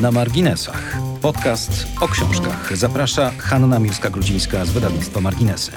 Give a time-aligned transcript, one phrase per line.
[0.00, 0.98] Na marginesach.
[1.22, 2.76] Podcast o książkach.
[2.76, 5.72] Zaprasza Hanna Miłska-Grudzińska z wydawnictwa Marginesy.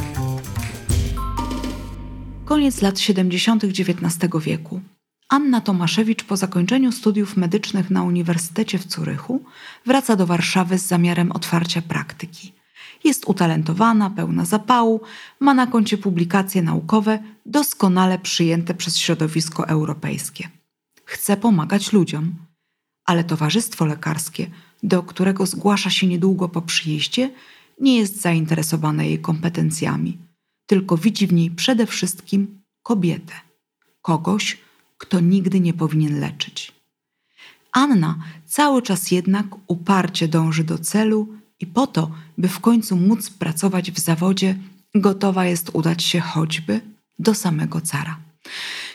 [2.45, 3.63] Koniec lat 70.
[3.63, 4.82] XIX wieku.
[5.29, 9.44] Anna Tomaszewicz po zakończeniu studiów medycznych na Uniwersytecie w Curychu
[9.86, 12.54] wraca do Warszawy z zamiarem otwarcia praktyki.
[13.04, 15.02] Jest utalentowana, pełna zapału,
[15.40, 20.50] ma na koncie publikacje naukowe doskonale przyjęte przez środowisko europejskie.
[21.06, 22.36] Chce pomagać ludziom,
[23.10, 24.48] ale towarzystwo lekarskie,
[24.84, 27.32] do którego zgłasza się niedługo po przyjeździe,
[27.82, 30.18] nie jest zainteresowane jej kompetencjami,
[30.66, 33.34] tylko widzi w niej przede wszystkim kobietę,
[34.02, 34.58] kogoś,
[34.98, 36.72] kto nigdy nie powinien leczyć.
[37.72, 41.27] Anna cały czas jednak uparcie dąży do celu
[41.60, 44.55] i po to, by w końcu móc pracować w zawodzie,
[44.96, 46.82] gotowa jest udać się choćby
[47.20, 48.18] do samego cara.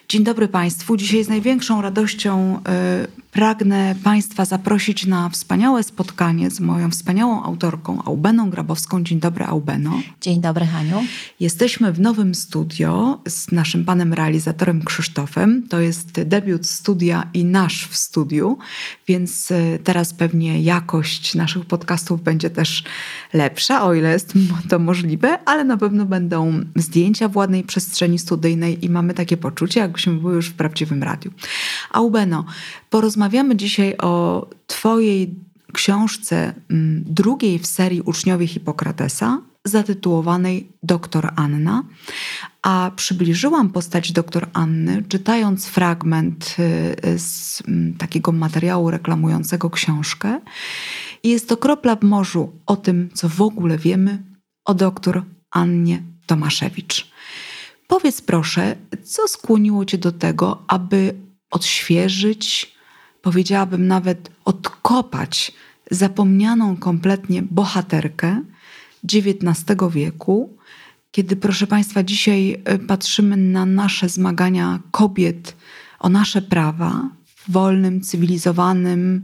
[0.09, 0.97] Dzień dobry Państwu.
[0.97, 8.03] Dzisiaj z największą radością y, pragnę Państwa zaprosić na wspaniałe spotkanie z moją wspaniałą autorką
[8.05, 9.05] Aubeną Grabowską.
[9.05, 10.01] Dzień dobry, Aubeno.
[10.21, 11.05] Dzień dobry, Haniu.
[11.41, 15.69] Jesteśmy w nowym studio z naszym panem realizatorem Krzysztofem.
[15.69, 18.59] To jest debiut studia i nasz w studiu,
[19.07, 22.85] więc y, teraz pewnie jakość naszych podcastów będzie też
[23.33, 24.33] lepsza, o ile jest
[24.69, 29.83] to możliwe, ale na pewno będą zdjęcia w ładnej przestrzeni studyjnej i mamy takie poczucie,
[29.95, 31.31] jakbyśmy były już w prawdziwym radiu.
[31.91, 32.45] Aubeno,
[32.91, 35.35] porozmawiamy dzisiaj o Twojej
[35.73, 41.83] książce mm, drugiej w serii Uczniowie Hipokratesa, zatytułowanej Doktor Anna,
[42.63, 50.41] a przybliżyłam postać doktor Anny, czytając fragment y, z mm, takiego materiału reklamującego książkę.
[51.25, 54.23] Jest to kropla w morzu o tym, co w ogóle wiemy
[54.65, 57.15] o doktor Annie Tomaszewicz.
[57.87, 61.15] Powiedz proszę, co skłoniło Cię do tego, aby
[61.51, 62.75] odświeżyć,
[63.23, 65.53] powiedziałabym nawet odkopać
[65.91, 68.43] zapomnianą kompletnie bohaterkę
[69.05, 70.57] XIX wieku,
[71.11, 75.57] kiedy, proszę Państwa, dzisiaj e, patrzymy na nasze zmagania kobiet
[75.99, 79.23] o nasze prawa w wolnym, cywilizowanym,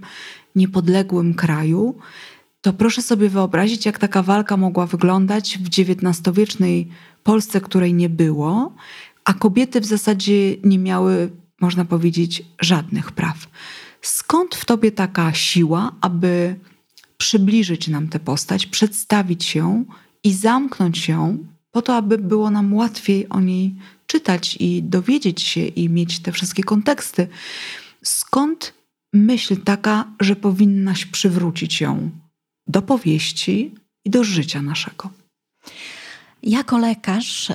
[0.56, 1.98] niepodległym kraju,
[2.60, 6.88] to proszę sobie wyobrazić, jak taka walka mogła wyglądać w XIX-wiecznej
[7.22, 8.74] Polsce, której nie było,
[9.24, 13.48] a kobiety w zasadzie nie miały, można powiedzieć, żadnych praw.
[14.02, 16.56] Skąd w tobie taka siła, aby
[17.16, 19.84] przybliżyć nam tę postać, przedstawić ją
[20.24, 21.38] i zamknąć ją,
[21.70, 23.74] po to, aby było nam łatwiej o niej
[24.06, 27.28] czytać i dowiedzieć się i mieć te wszystkie konteksty?
[28.02, 28.74] Skąd
[29.12, 32.10] myśl taka, że powinnaś przywrócić ją
[32.66, 35.10] do powieści i do życia naszego?
[36.42, 37.54] Jako lekarz y,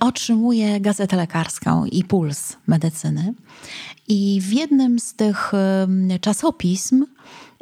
[0.00, 3.34] otrzymuję gazetę lekarską i puls medycyny.
[4.08, 5.52] I w jednym z tych
[6.20, 7.04] czasopism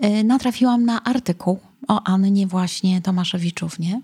[0.05, 1.59] y, natrafiłam na artykuł
[1.89, 4.01] o Annie właśnie Tomaszewiczównie.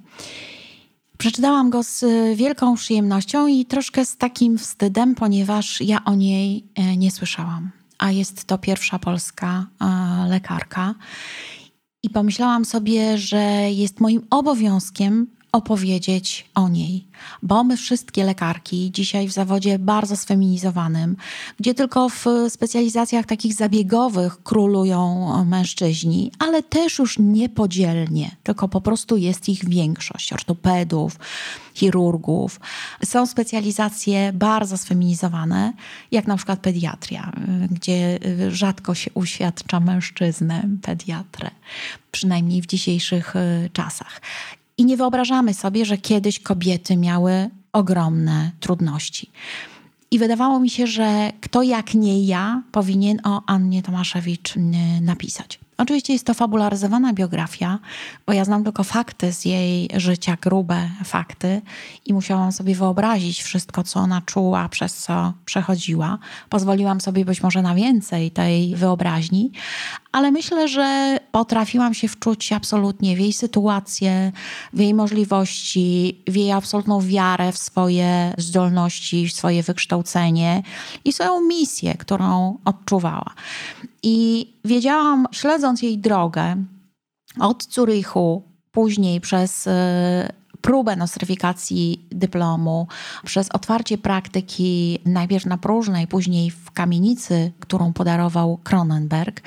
[1.19, 2.05] Przeczytałam go z
[2.37, 6.65] wielką przyjemnością i troszkę z takim wstydem, ponieważ ja o niej
[6.97, 7.71] nie słyszałam.
[7.99, 9.67] A jest to pierwsza polska
[10.29, 10.95] lekarka.
[12.03, 17.05] I pomyślałam sobie, że jest moim obowiązkiem opowiedzieć o niej,
[17.43, 21.17] bo my wszystkie lekarki dzisiaj w zawodzie bardzo sfeminizowanym,
[21.61, 29.17] gdzie tylko w specjalizacjach takich zabiegowych królują mężczyźni, ale też już niepodzielnie, tylko po prostu
[29.17, 31.19] jest ich większość ortopedów,
[31.75, 32.61] chirurgów.
[33.05, 35.73] Są specjalizacje bardzo sfeminizowane,
[36.11, 37.33] jak na przykład pediatria,
[37.71, 41.51] gdzie rzadko się uświadcza mężczyznę, pediatrę,
[42.11, 43.35] przynajmniej w dzisiejszych
[43.73, 44.21] czasach.
[44.79, 49.31] I nie wyobrażamy sobie, że kiedyś kobiety miały ogromne trudności.
[50.11, 54.55] I wydawało mi się, że kto jak nie ja powinien o Annie Tomaszewicz
[55.01, 55.61] napisać.
[55.79, 57.79] Oczywiście jest to fabularyzowana biografia,
[58.27, 61.63] bo ja znam tylko fakty z jej życia, grube fakty
[62.07, 66.19] i musiałam sobie wyobrazić wszystko, co ona czuła, przez co przechodziła.
[66.49, 69.53] Pozwoliłam sobie być może na więcej tej wyobraźni,
[70.13, 74.33] ale myślę, że potrafiłam się wczuć absolutnie w jej sytuację,
[74.73, 80.63] w jej możliwości, w jej absolutną wiarę w swoje zdolności, w swoje wykształcenie
[81.05, 83.35] i swoją misję, którą odczuwała.
[84.03, 86.57] I wiedziałam, śledząc jej drogę
[87.41, 88.43] od Zurychu,
[88.73, 89.71] później przez y,
[90.61, 92.87] próbę nostryfikacji dyplomu,
[93.25, 99.43] przez otwarcie praktyki najpierw na próżnej, później w kamienicy, którą podarował Kronenberg,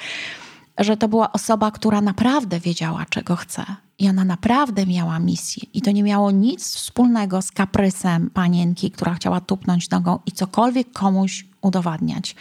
[0.78, 3.66] że to była osoba, która naprawdę wiedziała, czego chce.
[4.00, 5.64] I ona naprawdę miała misję.
[5.74, 10.92] I to nie miało nic wspólnego z kaprysem panienki, która chciała tupnąć nogą i cokolwiek
[10.92, 12.36] komuś udowadniać.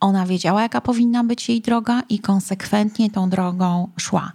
[0.00, 4.32] Ona wiedziała, jaka powinna być jej droga i konsekwentnie tą drogą szła.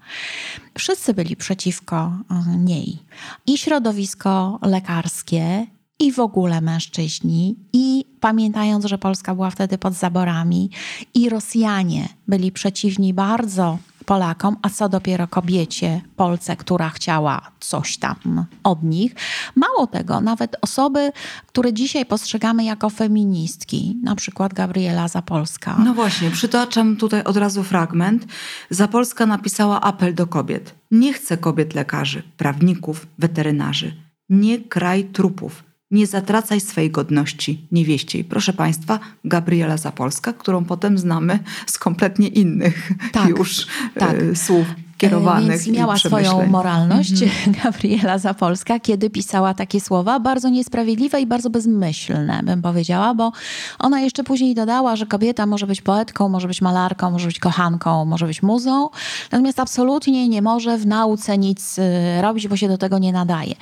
[0.77, 2.99] Wszyscy byli przeciwko e, niej.
[3.47, 5.67] I środowisko lekarskie,
[5.99, 10.69] i w ogóle mężczyźni, i pamiętając, że Polska była wtedy pod zaborami,
[11.13, 13.77] i Rosjanie byli przeciwni bardzo
[14.09, 19.15] Polakom, a co dopiero kobiecie, Polce, która chciała coś tam od nich.
[19.55, 21.11] Mało tego, nawet osoby,
[21.47, 25.75] które dzisiaj postrzegamy jako feministki, na przykład Gabriela Zapolska.
[25.85, 28.25] No właśnie, przytaczam tutaj od razu fragment.
[28.69, 30.75] Zapolska napisała apel do kobiet.
[30.91, 33.95] Nie chcę kobiet lekarzy, prawników, weterynarzy.
[34.29, 38.23] Nie kraj trupów nie zatracaj swej godności niewieściej.
[38.23, 44.15] Proszę Państwa, Gabriela Zapolska, którą potem znamy z kompletnie innych tak, już tak.
[44.21, 44.67] E, słów
[44.99, 45.49] kierowanych.
[45.49, 47.51] Więc miała swoją moralność mm-hmm.
[47.63, 53.31] Gabriela Zapolska, kiedy pisała takie słowa, bardzo niesprawiedliwe i bardzo bezmyślne, bym powiedziała, bo
[53.79, 58.05] ona jeszcze później dodała, że kobieta może być poetką, może być malarką, może być kochanką,
[58.05, 58.89] może być muzą,
[59.31, 63.53] natomiast absolutnie nie może w nauce nic y, robić, bo się do tego nie nadaje.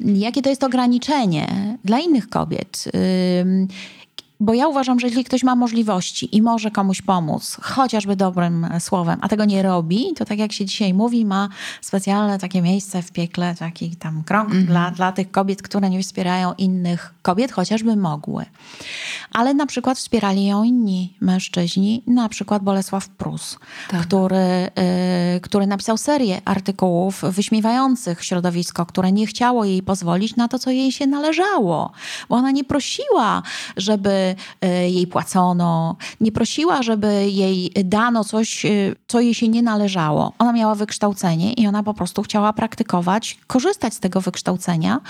[0.00, 2.84] Jakie to jest ograniczenie dla innych kobiet?
[4.40, 9.18] Bo ja uważam, że jeśli ktoś ma możliwości i może komuś pomóc, chociażby dobrym słowem,
[9.22, 11.48] a tego nie robi, to tak jak się dzisiaj mówi, ma
[11.80, 14.66] specjalne takie miejsce w piekle, taki tam krąg mm -hmm.
[14.66, 18.44] dla, dla tych kobiet, które nie wspierają innych kobiet, chociażby mogły.
[19.32, 23.58] Ale na przykład wspierali ją inni mężczyźni, na przykład Bolesław Prus,
[23.90, 24.00] tak.
[24.02, 24.70] który,
[25.36, 30.70] y, który napisał serię artykułów wyśmiewających środowisko, które nie chciało jej pozwolić na to, co
[30.70, 31.92] jej się należało.
[32.28, 33.42] Bo ona nie prosiła,
[33.76, 38.68] żeby E, jej płacono, nie prosiła, żeby jej dano coś, e,
[39.06, 40.32] co jej się nie należało.
[40.38, 45.00] Ona miała wykształcenie i ona po prostu chciała praktykować, korzystać z tego wykształcenia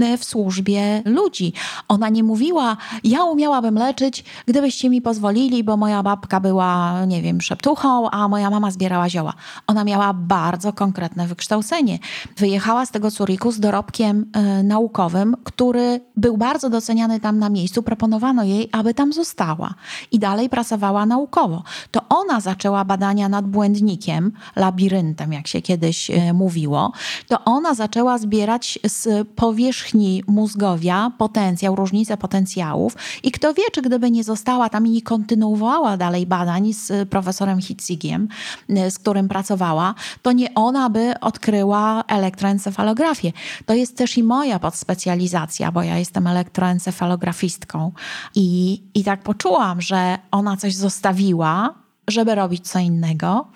[0.00, 1.51] e, w służbie ludzi.
[1.88, 7.40] Ona nie mówiła, ja umiałabym leczyć, gdybyście mi pozwolili, bo moja babka była, nie wiem,
[7.40, 9.34] szeptuchą, a moja mama zbierała zioła.
[9.66, 11.98] Ona miała bardzo konkretne wykształcenie.
[12.36, 14.26] Wyjechała z tego Curiku z dorobkiem
[14.60, 17.82] y, naukowym, który był bardzo doceniany tam na miejscu.
[17.82, 19.74] Proponowano jej aby tam została
[20.12, 21.62] i dalej pracowała naukowo.
[21.90, 26.92] To ona zaczęła badania nad błędnikiem, labiryntem, jak się kiedyś e, mówiło.
[27.28, 31.12] To ona zaczęła zbierać z powierzchni mózgowia
[31.42, 32.96] potencjał, różnice potencjałów.
[33.22, 37.60] I kto wie, czy gdyby nie została tam i nie kontynuowała dalej badań z profesorem
[37.60, 38.28] Hitzigiem,
[38.68, 43.32] e, z którym pracowała, to nie ona by odkryła elektroencefalografię.
[43.66, 47.92] To jest też i moja podspecjalizacja, bo ja jestem elektroencefalografistką.
[48.34, 51.74] I, I tak poczułam, że ona coś zostawiła,
[52.08, 53.46] żeby robić co innego,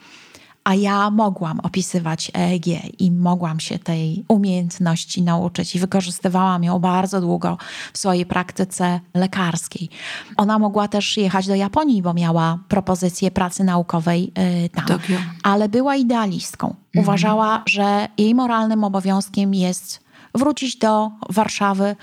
[0.67, 2.67] a ja mogłam opisywać EEG
[2.99, 7.59] i mogłam się tej umiejętności nauczyć i wykorzystywałam ją bardzo długo
[7.93, 9.89] w swojej praktyce lekarskiej.
[10.37, 14.33] Ona mogła też jechać do Japonii, bo miała propozycję pracy naukowej
[14.63, 15.17] yy, tam, Tokio.
[15.43, 16.67] ale była idealistką.
[16.67, 17.05] Mhm.
[17.05, 20.05] Uważała, że jej moralnym obowiązkiem jest
[20.35, 21.97] wrócić do Warszawy,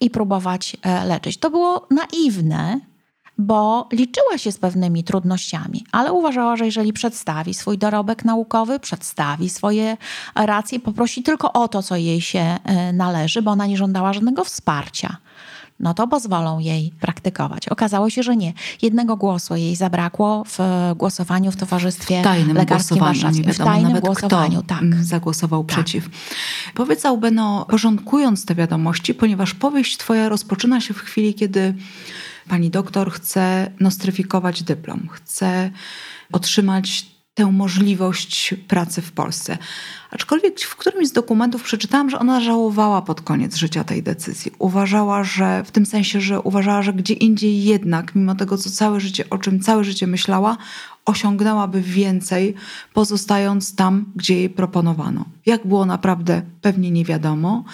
[0.00, 1.38] i próbować e, leczyć.
[1.38, 2.80] To było naiwne,
[3.40, 9.50] bo liczyła się z pewnymi trudnościami, ale uważała, że jeżeli przedstawi swój dorobek naukowy, przedstawi
[9.50, 9.96] swoje
[10.34, 14.44] racje, poprosi tylko o to, co jej się e, należy, bo ona nie żądała żadnego
[14.44, 15.16] wsparcia
[15.80, 17.68] no to pozwolą jej praktykować.
[17.68, 18.52] Okazało się, że nie.
[18.82, 20.58] Jednego głosu jej zabrakło w
[20.96, 24.94] głosowaniu w Towarzystwie w tajnym Lekarskim głosowaniu, nie wiadomo w tajnym głosowaniu, tak.
[25.02, 25.76] zagłosował tak.
[25.76, 26.08] przeciw.
[26.74, 31.74] Powiedz Albeno, porządkując te wiadomości, ponieważ powieść twoja rozpoczyna się w chwili, kiedy
[32.50, 35.70] pani doktor chce nostryfikować dyplom, chce
[36.32, 39.58] otrzymać tę możliwość pracy w Polsce.
[40.10, 44.52] Aczkolwiek w którymś z dokumentów przeczytałam, że ona żałowała pod koniec życia tej decyzji.
[44.58, 49.00] Uważała, że w tym sensie, że uważała, że gdzie indziej jednak, mimo tego, co całe
[49.00, 50.56] życie, o czym całe życie myślała,
[51.04, 52.54] osiągnęłaby więcej,
[52.94, 55.24] pozostając tam, gdzie jej proponowano.
[55.46, 57.64] Jak było naprawdę, pewnie nie wiadomo,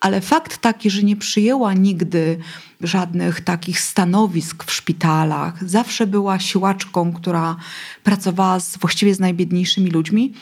[0.00, 2.38] ale fakt taki, że nie przyjęła nigdy
[2.80, 7.56] żadnych takich stanowisk w szpitalach, zawsze była siłaczką, która
[8.04, 10.34] pracowała z, właściwie z najbiedniejszymi ludmi,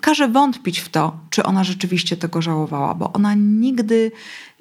[0.00, 4.12] każe wątpić w to, czy ona rzeczywiście tego żałowała, bo ona nigdy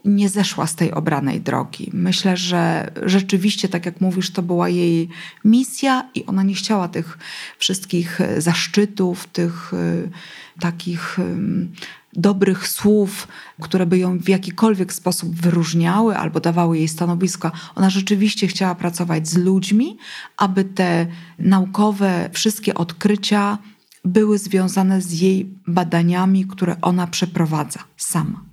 [0.06, 1.90] nie zeszła z tej obranej drogi.
[1.94, 5.10] Myślę, że rzeczywiście, tak jak mówisz, to była jej
[5.46, 7.18] misja i ona nie chciała tych
[7.58, 11.18] wszystkich e, zaszczytów, tych e, takich
[12.14, 13.28] dobrych słów,
[13.62, 17.52] które by ją w jakikolwiek sposób wyróżniały albo dawały jej stanowisko.
[17.76, 19.98] Ona rzeczywiście chciała pracować z ludźmi,
[20.38, 21.08] aby te
[21.40, 23.58] naukowe wszystkie odkrycia
[24.06, 28.51] były związane z jej badaniami, które ona przeprowadza sama?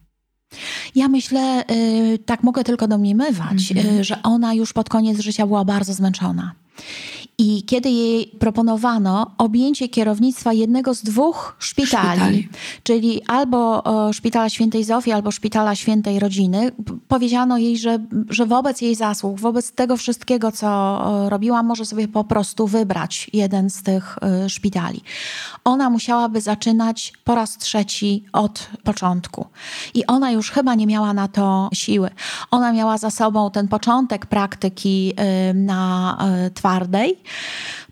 [0.95, 4.02] Ja myślę, y, tak mogę tylko domniemywać, mm -hmm.
[4.02, 6.52] że ona już pod koniec życia była bardzo zmęczona.
[7.40, 12.49] I kiedy jej proponowano objęcie kierownictwa jednego z dwóch szpitali, szpitali.
[12.83, 16.73] czyli albo Szpitala Świętej Zofii, albo Szpitala Świętej Rodziny,
[17.09, 17.99] powiedziano jej, że,
[18.30, 23.71] że wobec jej zasług, wobec tego wszystkiego, co robiła, może sobie po prostu wybrać jeden
[23.71, 25.00] z tych e, szpitali.
[25.64, 29.47] Ona musiałaby zaczynać po raz trzeci od początku.
[29.95, 32.11] I ona już chyba nie miała na to siły.
[32.50, 37.18] Ona miała za sobą ten początek praktyki e, na e, twardej,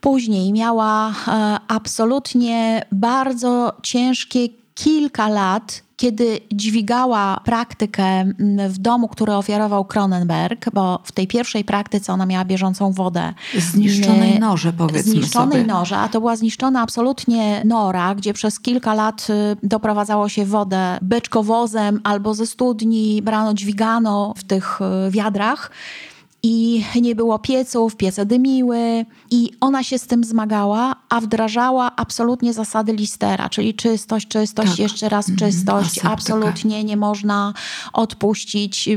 [0.01, 8.25] Później miała e, absolutnie bardzo ciężkie kilka lat, kiedy dźwigała praktykę
[8.69, 13.35] w domu, który ofiarował Cronenberg, bo w tej pierwszej praktyce ona miała bieżącą wodę.
[13.59, 15.73] Zniszczonej norze, powiedzmy Zniszczonej sobie.
[15.73, 20.99] norze, a to była zniszczona absolutnie nora, gdzie przez kilka lat y, doprowadzało się wodę
[21.03, 25.71] beczkowozem albo ze studni, brano, dźwigano w tych y, wiadrach
[26.43, 32.53] i nie było pieców, piece dymiły i ona się z tym zmagała, a wdrażała absolutnie
[32.53, 34.79] zasady Listera, czyli czystość, czystość, tak.
[34.79, 35.51] jeszcze raz mhm.
[35.51, 37.53] czystość, mm, absolutnie nie można
[37.93, 38.89] odpuścić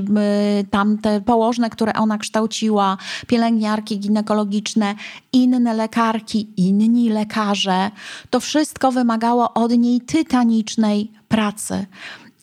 [0.71, 4.95] tamte położne, które ona kształciła, pielęgniarki ginekologiczne,
[5.33, 7.91] inne lekarki, inni lekarze.
[8.29, 11.85] To wszystko wymagało od niej tytanicznej pracy.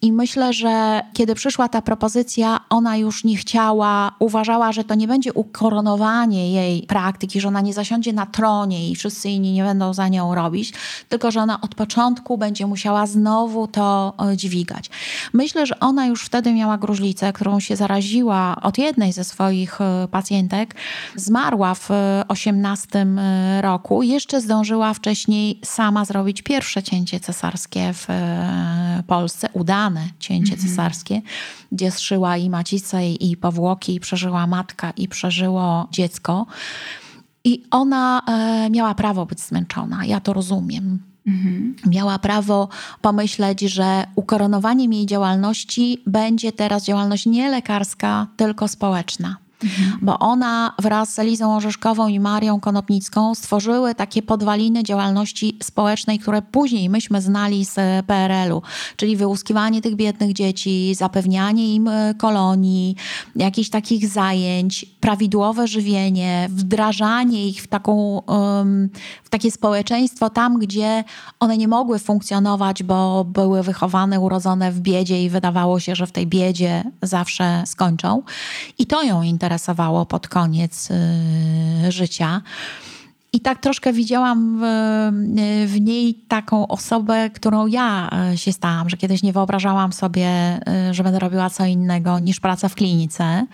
[0.02, 5.08] I myślę, że kiedy przyszła ta propozycja, ona już nie chciała, uważała, że to nie
[5.08, 9.94] będzie ukoronowanie jej praktyki, że ona nie zasiądzie na tronie i wszyscy inni nie będą
[9.94, 10.72] za nią robić,
[11.08, 14.90] tylko że ona od początku będzie musiała znowu to e, dźwigać.
[15.32, 20.08] Myślę, że ona już wtedy miała gruźlicę, którą się zaraziła od jednej ze swoich e,
[20.10, 20.74] pacjentek.
[21.16, 21.90] Zmarła w
[22.28, 24.02] 18 e, roku.
[24.02, 28.06] Jeszcze zdążyła wcześniej sama zrobić pierwsze cięcie cesarskie w
[29.06, 29.48] Polsce,
[30.20, 30.70] cięcie mhm.
[30.70, 31.22] cesarskie,
[31.72, 36.46] gdzie zszyła i macicę, i powłoki, i przeżyła matka, i przeżyło dziecko.
[37.44, 40.04] I ona e, miała prawo być zmęczona.
[40.04, 40.98] Ja to rozumiem.
[41.26, 41.74] Mhm.
[41.86, 42.68] Miała prawo
[43.00, 49.36] pomyśleć, że ukoronowaniem jej działalności będzie teraz działalność nie lekarska, tylko społeczna.
[49.64, 49.98] Mhm.
[50.02, 56.42] Bo ona wraz z Elizą Orzeszkową i Marią Konopnicką stworzyły takie podwaliny działalności społecznej, które
[56.42, 58.62] później myśmy znali z PRL-u,
[58.96, 62.96] czyli wyłuskiwanie tych biednych dzieci, zapewnianie im e, kolonii,
[63.36, 68.22] jakichś takich zajęć, prawidłowe żywienie, wdrażanie ich w, taką,
[69.24, 71.04] w takie społeczeństwo tam, gdzie
[71.40, 76.12] one nie mogły funkcjonować, bo były wychowane, urodzone w biedzie i wydawało się, że w
[76.12, 78.22] tej biedzie zawsze skończą.
[78.78, 82.42] I to ją interesuje interesowało pod koniec y, życia.
[83.32, 84.62] I tak troszkę widziałam w,
[85.66, 90.28] w, niej taką osobę, którą ja y, się stałam, że kiedyś nie wyobrażałam sobie,
[90.90, 93.46] y, że będę robiła co innego niż praca w klinice.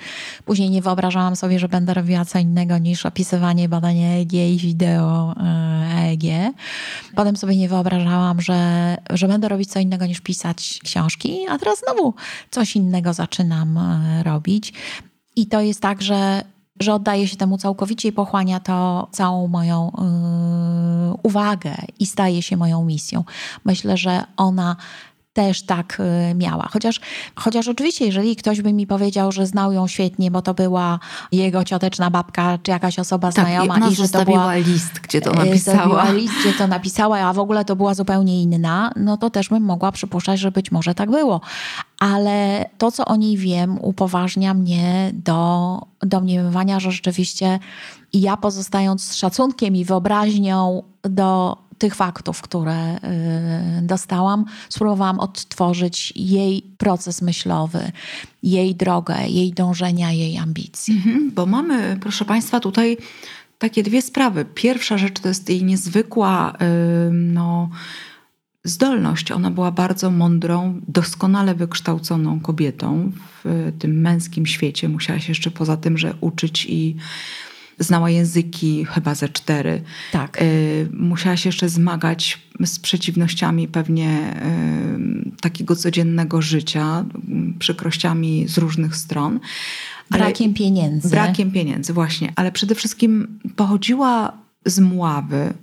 [0.45, 5.35] Później nie wyobrażałam sobie, że będę robiła co innego niż opisywanie badania EEG i wideo
[5.97, 6.55] EEG.
[7.15, 11.79] Potem sobie nie wyobrażałam, że, że będę robić co innego niż pisać książki, a teraz
[11.79, 12.15] znowu
[12.51, 13.79] coś innego zaczynam
[14.25, 14.73] robić.
[15.37, 16.45] I to jest tak, że,
[16.81, 22.57] że oddaje się temu całkowicie i pochłania to całą moją yy, uwagę i staje się
[22.57, 23.25] moją misją.
[23.65, 24.77] Myślę, że ona
[25.33, 26.69] też tak y, miała.
[26.73, 27.01] Chociaż,
[27.37, 30.99] chociaż oczywiście, jeżeli ktoś by mi powiedział, że znał ją świetnie, bo to była
[31.33, 33.89] jego cioteczna babka, czy jakaś osoba tak, znajoma.
[33.89, 36.11] I, i że to była list, gdzie to y, napisała.
[36.11, 39.63] list, gdzie to napisała, a w ogóle to była zupełnie inna, no to też bym
[39.63, 41.41] mogła przypuszczać, że być może tak było.
[41.99, 47.59] Ale to, co o niej wiem, upoważnia mnie do domniemywania, że rzeczywiście
[48.13, 52.99] ja pozostając z szacunkiem i wyobraźnią do tych faktów, które y,
[53.83, 57.93] dostałam, spróbowałam odtworzyć jej proces myślowy,
[58.43, 60.95] jej drogę, jej dążenia, jej ambicji.
[60.95, 62.97] Mhm, bo mamy, proszę Państwa, tutaj
[63.59, 64.45] takie dwie sprawy.
[64.55, 66.57] Pierwsza rzecz to jest jej niezwykła
[67.13, 67.71] no,
[68.65, 69.33] zdolność.
[69.33, 73.13] Ona była bardzo mądrą, doskonale wykształconą kobietą
[73.45, 74.89] w tym męskim świecie.
[74.89, 76.97] Musiała się jeszcze poza tym, że uczyć i
[77.83, 79.83] znała języki chyba ze cztery.
[80.13, 80.43] Tak.
[80.43, 84.35] Y, musiała się jeszcze zmagać z przeciwnościami pewnie
[85.37, 87.05] y, takiego codziennego życia,
[87.59, 89.41] przykrościami z różnych stron.
[90.11, 91.09] Brakiem pieniędzy.
[91.09, 92.33] Brakiem pieniędzy, właśnie.
[92.37, 94.33] Ale przede wszystkim pochodziła
[94.67, 95.55] z Mławy,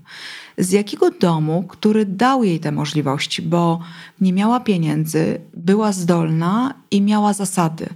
[0.58, 3.80] z jakiego domu, który dał jej te możliwości, bo
[4.22, 7.90] nie miała pieniędzy, była zdolna i miała zasady.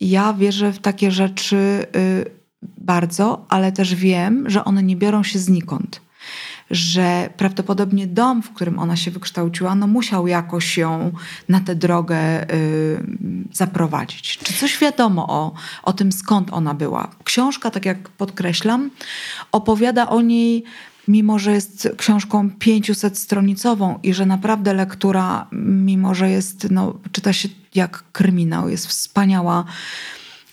[0.00, 2.35] Ja wierzę w takie rzeczy y,
[2.78, 6.00] bardzo, ale też wiem, że one nie biorą się znikąd.
[6.70, 11.12] że prawdopodobnie dom, w którym ona się wykształciła, no musiał jakoś ją
[11.48, 13.06] na tę drogę y,
[13.52, 14.38] zaprowadzić.
[14.38, 17.10] Czy coś wiadomo o, o tym, skąd ona była?
[17.24, 18.90] Książka, tak jak podkreślam,
[19.52, 20.64] opowiada o niej
[21.08, 27.48] mimo że jest książką 500-stronicową i że naprawdę lektura, mimo że jest, no, czyta się
[27.74, 29.64] jak kryminał, jest wspaniała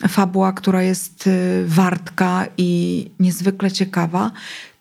[0.07, 4.31] fabuła, która jest y, wartka i niezwykle ciekawa,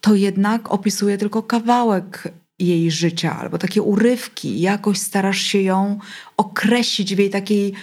[0.00, 4.60] to jednak opisuje tylko kawałek jej życia albo takie urywki.
[4.60, 5.98] Jakoś starasz się ją
[6.36, 7.74] określić w jej takiej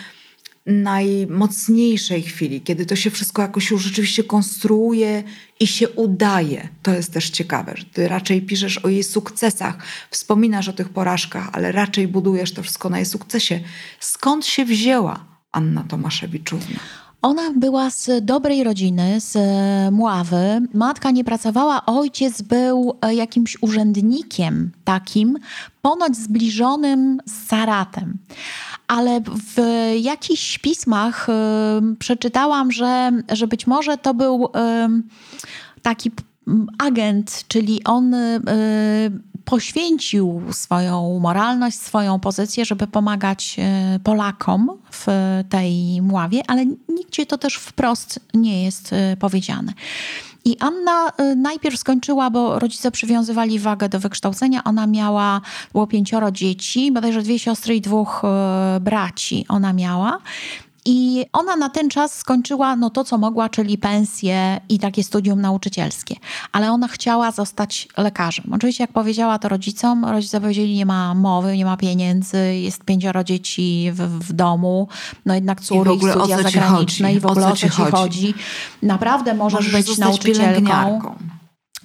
[0.66, 5.24] najmocniejszej chwili, kiedy to się wszystko jakoś już rzeczywiście konstruuje
[5.60, 6.68] i się udaje.
[6.84, 9.78] To jest też ciekawe, że ty raczej piszesz o jej sukcesach,
[10.10, 13.60] wspominasz o tych porażkach, ale raczej budujesz to wszystko na jej sukcesie.
[14.00, 16.80] Skąd się wzięła Anna Tomaszewiczówna?
[17.22, 19.38] Ona była z dobrej rodziny, z
[19.94, 20.62] Mławy.
[20.74, 25.38] Matka nie pracowała, ojciec był e, jakimś urzędnikiem takim,
[25.82, 28.18] ponoć zbliżonym z Saratem.
[28.88, 29.62] Ale w
[30.02, 34.50] jakichś pismach y, przeczytałam, że, że być może to był
[35.82, 36.12] taki
[36.78, 38.16] agent, czyli on
[39.50, 45.08] poświęcił swoją moralność, swoją pozycję, żeby pomagać e, Polakom w
[45.50, 49.74] tej mławie, ale nigdzie to też wprost nie jest e, powiedziane.
[50.46, 54.64] I Anna e, najpierw skończyła, bo rodzice przywiązywali wagę do wykształcenia.
[54.64, 55.42] Ona miała,
[55.72, 58.22] było pięcioro dzieci, bodajże dwie siostry i dwóch
[58.82, 60.20] braci ona miała.
[60.86, 65.42] I ona na ten czas skończyła no to, co mogła, czyli pensję i takie studium
[65.42, 66.16] nauczycielskie.
[66.52, 68.46] Ale ona chciała zostać lekarzem.
[68.54, 73.24] Oczywiście, jak powiedziała to rodzicom, rodzice powiedzieli, nie ma mowy, nie ma pieniędzy, jest pięcioro
[73.24, 74.88] dzieci w, w domu,
[75.26, 77.92] no jednak córy, I studia zagraniczne i w ogóle o co ci chodzi.
[77.92, 78.34] chodzi.
[78.82, 81.02] Naprawdę możesz, możesz być nauczycielką.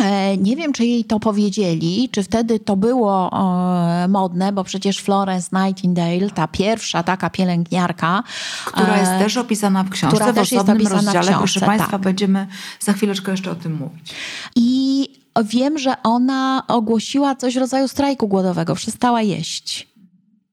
[0.05, 4.99] E, nie wiem, czy jej to powiedzieli, czy wtedy to było e, modne, bo przecież
[4.99, 8.23] Florence Nightingale, ta pierwsza taka pielęgniarka.
[8.65, 11.21] Która jest e, też opisana w książce, która też jest opisana rozdziale.
[11.21, 11.69] W książce, Proszę tak.
[11.69, 12.47] Państwa, będziemy
[12.81, 14.15] za chwileczkę jeszcze o tym mówić.
[14.57, 15.09] I
[15.45, 19.94] wiem, że ona ogłosiła coś w rodzaju strajku głodowego, przestała jeść.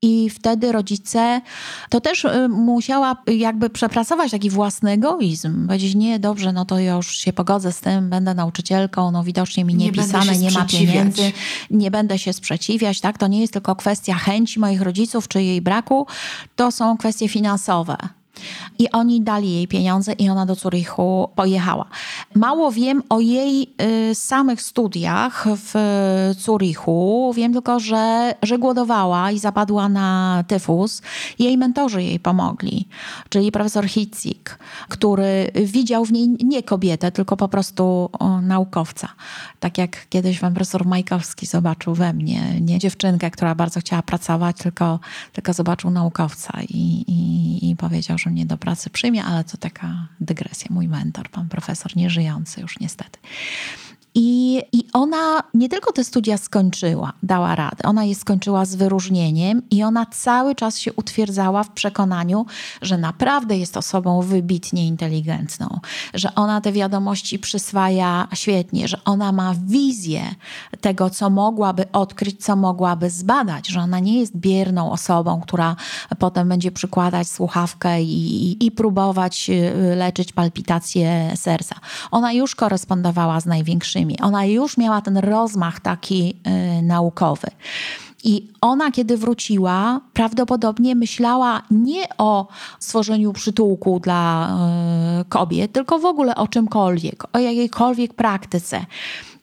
[0.01, 1.41] I wtedy rodzice,
[1.89, 5.67] to też y, musiała jakby przepracować taki własny egoizm.
[5.67, 9.75] Powiedzieć, nie, dobrze, no to już się pogodzę z tym, będę nauczycielką, no widocznie mi
[9.75, 11.31] nie, nie pisane, nie ma pieniędzy,
[11.69, 13.17] nie będę się sprzeciwiać, tak?
[13.17, 16.07] To nie jest tylko kwestia chęci moich rodziców czy jej braku,
[16.55, 17.97] to są kwestie finansowe.
[18.79, 21.85] I oni dali jej pieniądze i ona do Zurichu pojechała.
[22.35, 23.73] Mało wiem o jej
[24.11, 25.73] y, samych studiach w
[26.37, 27.33] Zurichu.
[27.35, 31.01] Wiem tylko, że, że głodowała i zapadła na tyfus.
[31.39, 32.87] Jej mentorzy jej pomogli,
[33.29, 39.07] czyli profesor Hitzik, który widział w niej nie kobietę, tylko po prostu o, naukowca.
[39.59, 44.57] Tak jak kiedyś pan profesor Majkowski zobaczył we mnie, nie dziewczynkę, która bardzo chciała pracować,
[44.57, 44.99] tylko,
[45.33, 50.07] tylko zobaczył naukowca i, i, i powiedział, że mnie do pracy przyjmie, ale to taka
[50.19, 50.67] dygresja.
[50.69, 53.19] Mój mentor, pan profesor, nieżyjący już niestety.
[54.15, 59.61] I, I ona nie tylko te studia skończyła, dała radę, ona je skończyła z wyróżnieniem
[59.71, 62.45] i ona cały czas się utwierdzała w przekonaniu,
[62.81, 65.79] że naprawdę jest osobą wybitnie inteligentną,
[66.13, 70.21] że ona te wiadomości przyswaja świetnie, że ona ma wizję
[70.81, 75.75] tego, co mogłaby odkryć, co mogłaby zbadać, że ona nie jest bierną osobą, która
[76.19, 81.75] potem będzie przykładać słuchawkę i, i, i próbować y, leczyć palpitacje serca.
[82.11, 86.35] Ona już korespondowała z największymi ona już miała ten rozmach taki
[86.79, 87.47] y, naukowy.
[88.23, 92.47] I ona, kiedy wróciła, prawdopodobnie myślała nie o
[92.79, 94.49] stworzeniu przytułku dla
[95.21, 98.85] y, kobiet, tylko w ogóle o czymkolwiek, o jakiejkolwiek praktyce.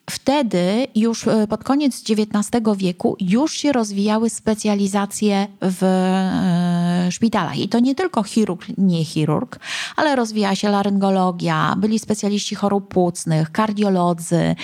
[0.09, 7.57] Wtedy, już e, pod koniec XIX wieku, już się rozwijały specjalizacje w e, szpitalach.
[7.57, 9.59] I to nie tylko chirurg, nie chirurg,
[9.95, 14.55] ale rozwijała się laryngologia, byli specjaliści chorób płucnych, kardiolodzy.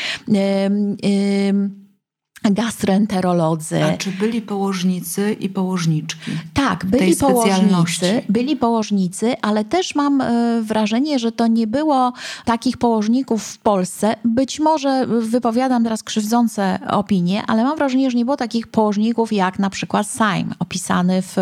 [2.44, 3.84] Gastroenterolodzy.
[3.84, 6.32] A czy byli położnicy i położniczki?
[6.54, 12.14] Tak, byli położnicy, byli położnicy, ale też mam e, wrażenie, że to nie było
[12.46, 14.16] takich położników w Polsce.
[14.26, 19.60] Być może wypowiadam teraz krzywdzące opinie, ale mam wrażenie, że nie było takich położników jak
[19.60, 21.38] na przykład Saim, opisany w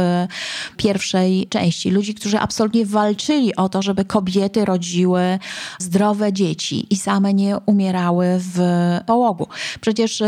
[0.78, 1.92] pierwszej części.
[1.92, 5.40] Ludzi, którzy absolutnie walczyli o to, żeby kobiety rodziły
[5.80, 8.60] zdrowe dzieci i same nie umierały w
[9.06, 9.48] połogu.
[9.82, 10.24] Przecież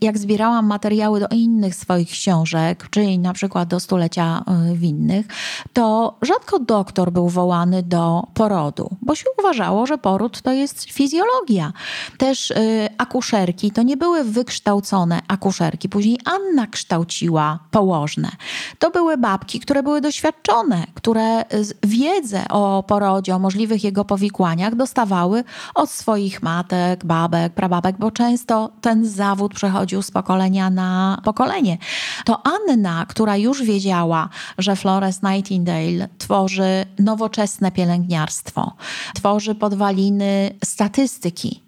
[0.00, 5.26] jak zbierałam materiały do innych swoich książek, czyli na przykład do stulecia y, winnych,
[5.72, 11.72] to rzadko doktor był wołany do porodu, bo się uważało, że poród to jest fizjologia.
[12.18, 15.88] Też y, akuszerki to nie były wykształcone akuszerki.
[15.88, 18.30] Później Anna kształciła położne.
[18.78, 21.44] To były babki, które były doświadczone, które
[21.82, 28.70] wiedzę o porodzie, o możliwych jego powikłaniach dostawały od swoich matek, babek, prababek, bo często
[28.80, 31.78] ten zawód przechodził z pokolenia na pokolenie.
[32.24, 38.72] To Anna, która już wiedziała, że Florence Nightingale tworzy nowoczesne pielęgniarstwo,
[39.14, 41.62] tworzy podwaliny statystyki,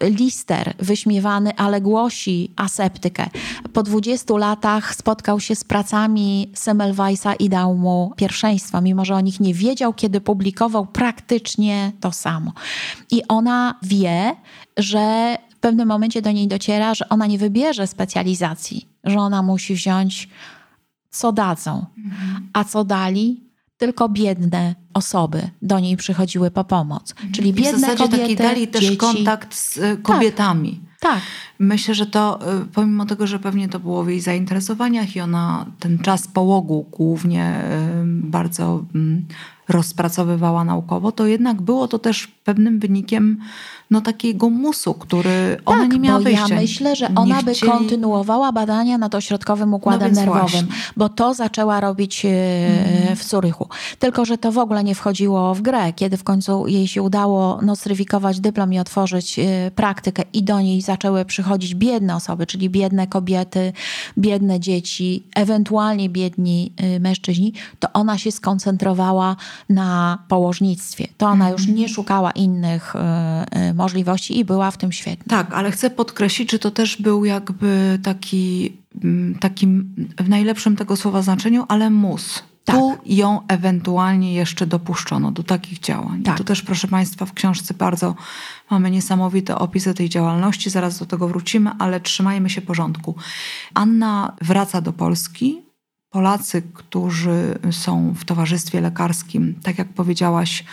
[0.00, 3.26] Lister, wyśmiewany, ale głosi aseptykę.
[3.72, 9.20] Po 20 latach spotkał się z pracami Semmelweisa i dał mu pierwszeństwo, mimo że o
[9.20, 12.52] nich nie wiedział, kiedy publikował praktycznie to samo.
[13.10, 14.36] I ona wie,
[14.76, 19.74] że w pewnym momencie do niej dociera, że ona nie wybierze specjalizacji, że ona musi
[19.74, 20.28] wziąć
[21.10, 21.86] co dadzą.
[22.52, 23.48] A co dali?
[23.76, 27.10] Tylko biedne osoby do niej przychodziły po pomoc.
[27.10, 27.32] Mhm.
[27.32, 28.96] Czyli biedne w kobiety, taki dali też dzieci.
[28.96, 30.80] kontakt z y, kobietami.
[31.00, 31.12] Tak.
[31.12, 31.22] tak.
[31.58, 35.66] Myślę, że to y, pomimo tego, że pewnie to było w jej zainteresowaniach i ona
[35.78, 39.26] ten czas połogu głównie y, bardzo mm,
[39.68, 43.38] rozpracowywała naukowo, to jednak było to też pewnym wynikiem
[43.90, 46.46] no, takiego musu, który tak, ona nie miała bo wyjścia.
[46.48, 47.72] ja myślę, że ona by chcieli...
[47.72, 50.62] kontynuowała badania nad ośrodkowym układem no nerwowym, właśnie.
[50.96, 53.16] bo to zaczęła robić mm.
[53.16, 53.68] w Zurychu.
[53.98, 55.92] Tylko, że to w ogóle nie wchodziło w grę.
[55.92, 60.82] Kiedy w końcu jej się udało nostryfikować dyplom i otworzyć e, praktykę i do niej
[60.82, 63.72] zaczęły przychodzić biedne osoby, czyli biedne kobiety,
[64.18, 69.36] biedne dzieci, ewentualnie biedni e, mężczyźni, to ona się skoncentrowała
[69.68, 71.08] na położnictwie.
[71.16, 72.94] To ona już nie szukała innych
[73.74, 75.24] możliwości i była w tym świetna.
[75.28, 78.72] Tak, ale chcę podkreślić, że to też był jakby taki,
[79.04, 79.66] mm, taki
[80.18, 82.42] w najlepszym tego słowa znaczeniu, ale mus.
[82.68, 82.76] Tak.
[82.76, 86.22] Tu ją ewentualnie jeszcze dopuszczono do takich działań.
[86.22, 86.38] Tak.
[86.38, 88.14] tu też, proszę Państwa, w książce bardzo
[88.70, 93.14] mamy niesamowite opisy tej działalności, zaraz do tego wrócimy, ale trzymajmy się porządku.
[93.74, 95.67] Anna wraca do Polski.
[96.10, 100.64] Polacy, którzy są w towarzystwie lekarskim, tak jak powiedziałaś,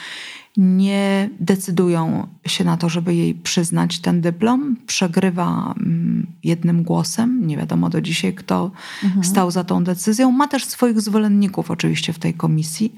[0.58, 4.76] nie decydują się na to, żeby jej przyznać ten dyplom.
[4.88, 7.48] Przegrywa mm, jednym głosem.
[7.48, 8.72] Nie wiadomo do dzisiaj, kto
[9.04, 9.24] mhm.
[9.24, 10.32] stał za tą decyzją.
[10.32, 12.96] Ma też swoich zwolenników oczywiście w tej komisji.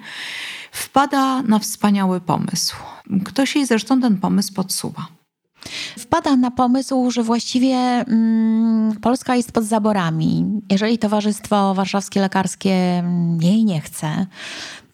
[0.71, 2.75] Wpada na wspaniały pomysł.
[3.25, 5.16] Ktoś jej zresztą ten pomysł podsuwa.
[5.99, 10.45] Wpada na pomysł, że właściwie mm, Polska jest pod zaborami.
[10.71, 14.25] Jeżeli Towarzystwo Warszawskie Lekarskie mm, jej nie chce,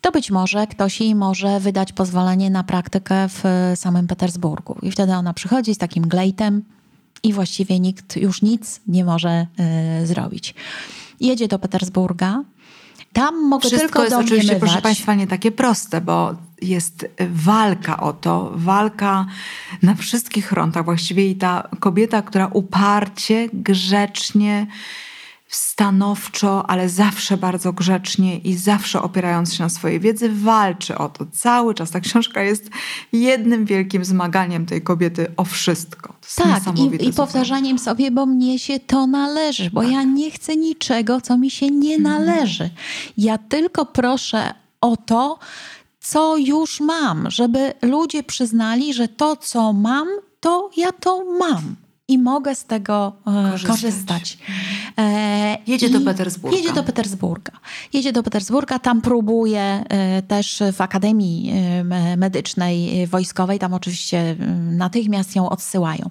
[0.01, 3.43] to być może ktoś jej może wydać pozwolenie na praktykę w
[3.75, 4.77] samym Petersburgu.
[4.81, 6.63] I wtedy ona przychodzi z takim glejtem
[7.23, 9.47] i właściwie nikt już nic nie może
[10.01, 10.55] y, zrobić.
[11.19, 12.43] Jedzie do Petersburga.
[13.13, 18.13] Tam mogę Wszystko tylko jest oczywiście, proszę Państwa, nie takie proste, bo jest walka o
[18.13, 19.25] to, walka
[19.81, 20.85] na wszystkich frontach.
[20.85, 24.67] Właściwie i ta kobieta, która uparcie, grzecznie,
[25.55, 31.25] stanowczo, ale zawsze bardzo grzecznie i zawsze opierając się na swojej wiedzy, walczy o to
[31.31, 31.91] cały czas.
[31.91, 32.69] Ta książka jest
[33.13, 36.13] jednym wielkim zmaganiem tej kobiety o wszystko.
[36.35, 39.91] tak, i, i powtarzaniem sobie, bo mnie się to należy, bo tak.
[39.91, 42.25] ja nie chcę niczego, co mi się nie mhm.
[42.25, 42.69] należy.
[43.17, 45.39] Ja tylko proszę o to,
[46.03, 50.07] co już mam, żeby ludzie przyznali, że to, co mam,
[50.39, 51.75] to ja to mam
[52.07, 53.67] i mogę z tego e, korzystać.
[53.67, 54.37] korzystać.
[54.97, 56.57] E, jedzie do Petersburga.
[56.57, 57.51] Jedzie do Petersburga.
[57.93, 61.53] Jedzie do Petersburga, tam próbuje e, też w Akademii
[62.17, 64.35] Medycznej Wojskowej, tam oczywiście
[64.71, 66.09] natychmiast ją odsyłają.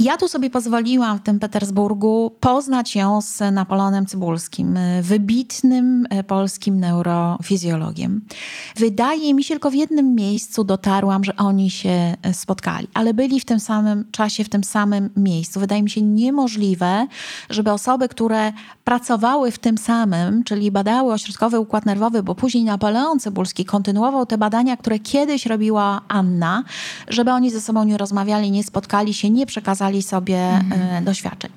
[0.00, 6.80] Ja tu sobie pozwoliłam w tym Petersburgu poznać ją z Napoleonem Cybulskim, wybitnym e, polskim
[6.80, 8.20] neurofizjologiem.
[8.76, 13.40] Wydaje mi się, tylko w jednym miejscu dotarłam, że oni się e, spotkali, ale byli
[13.40, 15.60] w tym samym czasie, w tym samym miejscu.
[15.60, 17.06] Wydaje mi się niemożliwe,
[17.50, 18.52] żeby osoby, które
[18.84, 24.38] pracowały w tym samym, czyli badały ośrodkowy układ nerwowy, bo później Napoleon Cybulski kontynuował te
[24.38, 26.64] badania, które kiedyś robiła Anna,
[27.08, 31.04] żeby oni ze sobą nie rozmawiali, nie spotkali się, nie przekazali sobie mhm.
[31.04, 31.50] doświadczeń.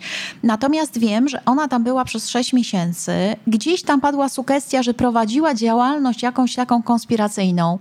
[0.43, 3.13] Natomiast wiem, że ona tam była przez 6 miesięcy.
[3.47, 7.79] Gdzieś tam padła sugestia, że prowadziła działalność jakąś taką konspiracyjną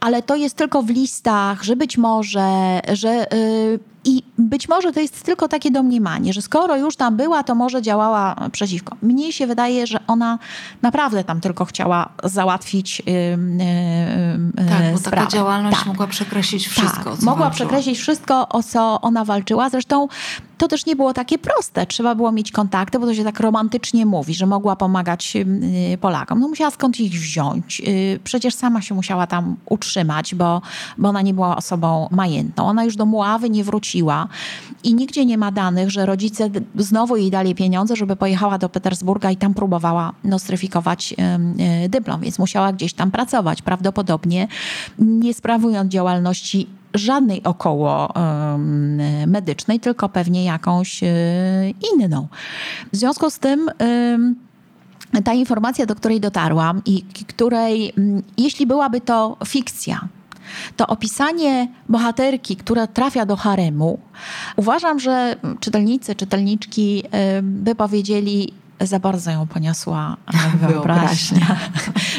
[0.00, 5.00] ale to jest tylko w listach, że być może, że yy, I być może to
[5.00, 8.96] jest tylko takie domniemanie, że skoro już tam była, to może działała przeciwko.
[9.02, 10.38] Mnie się wydaje, że ona
[10.82, 15.16] naprawdę tam tylko chciała załatwić yy, yy, Tak, bo sprawę.
[15.16, 15.86] taka działalność tak.
[15.86, 17.10] mogła przekreślić wszystko.
[17.10, 17.50] Tak, mogła walczyła.
[17.50, 19.70] przekreślić wszystko, o co ona walczyła.
[19.70, 20.08] Zresztą
[20.58, 21.86] to też nie było takie proste.
[21.86, 26.40] Trzeba było mieć kontakty, bo to się tak romantycznie mówi, że mogła pomagać y, Polakom.
[26.40, 27.82] No musiała skąd ich wziąć.
[27.88, 30.62] Y, przecież sama się musiała tam utrzymać, bo,
[30.98, 32.66] bo ona nie była osobą majętną.
[32.66, 34.28] Ona już do Muławy nie wróciła
[34.84, 39.30] i nigdzie nie ma danych, że rodzice znowu jej dali pieniądze, żeby pojechała do Petersburga
[39.30, 41.14] i tam próbowała nostryfikować
[41.84, 43.62] y, dyplom, więc musiała gdzieś tam pracować.
[43.62, 44.48] Prawdopodobnie
[44.98, 48.14] nie sprawując działalności żadnej około
[49.26, 51.08] medycznej, tylko pewnie jakąś e,
[51.94, 52.28] inną.
[52.92, 53.70] W związku z tym
[55.24, 57.92] ta informacja, do której dotarłam i której,
[58.38, 60.08] jeśli byłaby to fikcja,
[60.76, 63.98] to opisanie bohaterki, która trafia do haremu,
[64.56, 67.02] uważam, że czytelnicy, czytelniczki
[67.42, 70.16] by powiedzieli, za bardzo ją poniosła
[70.68, 71.56] wyobraźnia.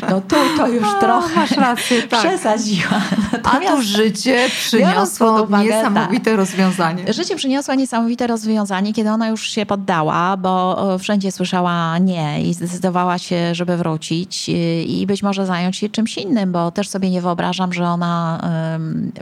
[0.10, 2.20] No tu to już A, trochę masz rację, tak.
[2.20, 3.02] przesadziła.
[3.32, 7.14] Natomiast A tu życie przyniosło uwagę, niesamowite rozwiązanie.
[7.14, 13.18] Życie przyniosło niesamowite rozwiązanie, kiedy ona już się poddała, bo wszędzie słyszała nie i zdecydowała
[13.18, 14.50] się, żeby wrócić
[14.86, 18.42] i być może zająć się czymś innym, bo też sobie nie wyobrażam, że ona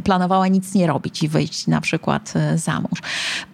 [0.03, 3.01] planowała nic nie robić i wyjść na przykład e, za mąż.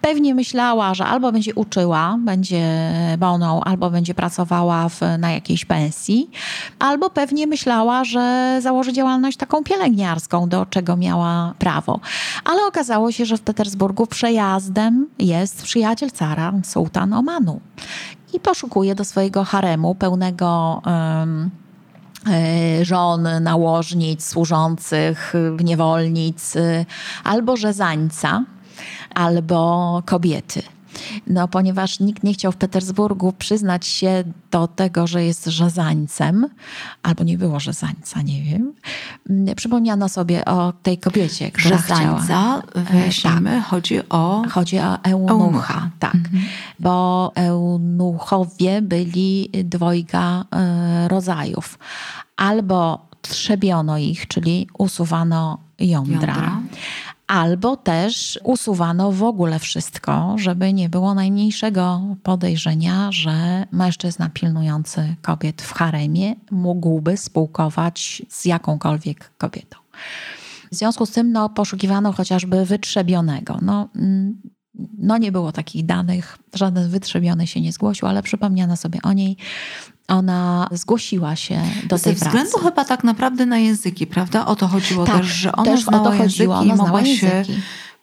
[0.00, 6.30] Pewnie myślała, że albo będzie uczyła, będzie boną, albo będzie pracowała w, na jakiejś pensji,
[6.78, 12.00] albo pewnie myślała, że założy działalność taką pielęgniarską, do czego miała prawo.
[12.44, 17.60] Ale okazało się, że w Petersburgu przejazdem jest przyjaciel cara, sułtan Omanu.
[18.32, 20.82] I poszukuje do swojego haremu pełnego.
[20.86, 21.50] Um,
[22.82, 25.32] żon, nałożnic, służących,
[25.64, 26.54] niewolnic,
[27.24, 28.44] albo rzezańca,
[29.14, 30.62] albo kobiety.
[31.26, 36.46] No, ponieważ nikt nie chciał w Petersburgu przyznać się do tego, że jest rzezańcem,
[37.02, 38.72] albo nie było rzezańca, nie wiem.
[39.30, 42.62] Mm, przypomniano sobie o tej kobiecie, która Rzezańca, chciała...
[42.74, 43.64] wyjaśnimy, tak.
[43.64, 44.42] chodzi o...
[44.50, 45.90] Chodzi o eunucha, eunucha.
[45.98, 46.14] tak.
[46.14, 46.42] Mhm.
[46.78, 51.78] Bo eunuchowie byli dwojga e, rodzajów.
[52.36, 56.34] Albo trzebiono ich, czyli usuwano jądra.
[56.34, 56.60] jądra
[57.26, 65.62] albo też usuwano w ogóle wszystko, żeby nie było najmniejszego podejrzenia, że mężczyzna pilnujący kobiet
[65.62, 69.78] w haremie mógłby spółkować z jakąkolwiek kobietą.
[70.72, 73.58] W związku z tym no, poszukiwano chociażby wytrzebionego.
[73.62, 74.40] No, mm,
[74.98, 79.36] no nie było takich danych, żaden wytrzebiony się nie zgłosił, ale przypomniano sobie o niej
[80.08, 82.18] ona zgłosiła się do tej pracy.
[82.18, 84.46] Ze względu chyba tak naprawdę na języki, prawda?
[84.46, 86.86] O to chodziło tak, też, że ona też znała o to chodziło, języki ona i
[86.86, 87.44] mogła się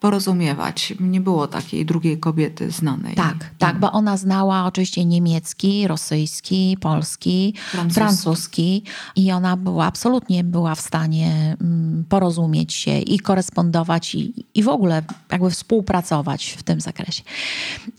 [0.03, 0.93] porozumiewać.
[0.99, 3.15] Nie było takiej drugiej kobiety znanej.
[3.15, 8.83] Tak, tak, tak, bo ona znała oczywiście niemiecki, rosyjski, polski, francuski, francuski
[9.15, 14.69] i ona była absolutnie była w stanie mm, porozumieć się i korespondować i, i w
[14.69, 17.23] ogóle jakby współpracować w tym zakresie.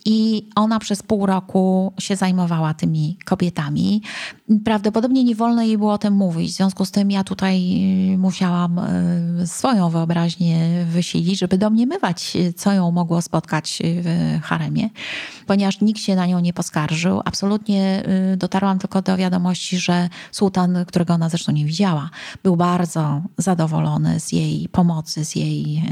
[0.05, 4.03] I ona przez pół roku się zajmowała tymi kobietami.
[4.65, 6.51] Prawdopodobnie nie wolno jej było o tym mówić.
[6.51, 7.57] W związku z tym ja tutaj
[8.15, 11.94] y, musiałam y, swoją wyobraźnię wysilić, żeby domniemywać,
[12.37, 14.91] y, co ją mogło spotkać w haremie,
[15.47, 17.21] ponieważ nikt się na nią nie poskarżył.
[17.25, 18.03] Absolutnie
[18.37, 22.11] dotarłam tylko do wiadomości, że sułtan, którego ona zresztą nie widziała,
[22.43, 25.83] był bardzo zadowolony z jej pomocy, z jej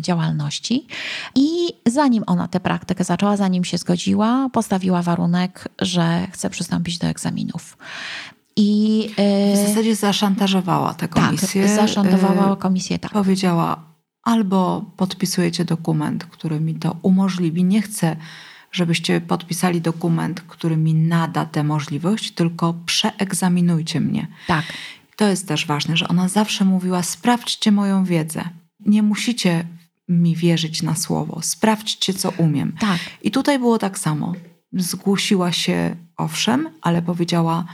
[0.00, 0.86] działalności.
[1.34, 1.48] I
[1.86, 7.76] zanim ona tę praktykę zaczęła, zanim się zgodziła, postawiła warunek, że chce przystąpić do egzaminów.
[8.56, 11.66] I, w e, zasadzie zaszantażowała tę tak, komisję.
[11.66, 13.12] Tak, zaszantowała komisję, tak.
[13.12, 13.93] Powiedziała,
[14.24, 17.64] albo podpisujecie dokument, który mi to umożliwi.
[17.64, 18.16] Nie chcę,
[18.72, 24.26] żebyście podpisali dokument, który mi nada tę możliwość, tylko przeegzaminujcie mnie.
[24.46, 24.64] Tak.
[25.16, 28.44] To jest też ważne, że ona zawsze mówiła: sprawdźcie moją wiedzę.
[28.80, 29.66] Nie musicie
[30.08, 31.42] mi wierzyć na słowo.
[31.42, 32.72] Sprawdźcie, co umiem.
[32.80, 32.98] Tak.
[33.22, 34.32] I tutaj było tak samo.
[34.72, 37.64] Zgłosiła się, owszem, ale powiedziała: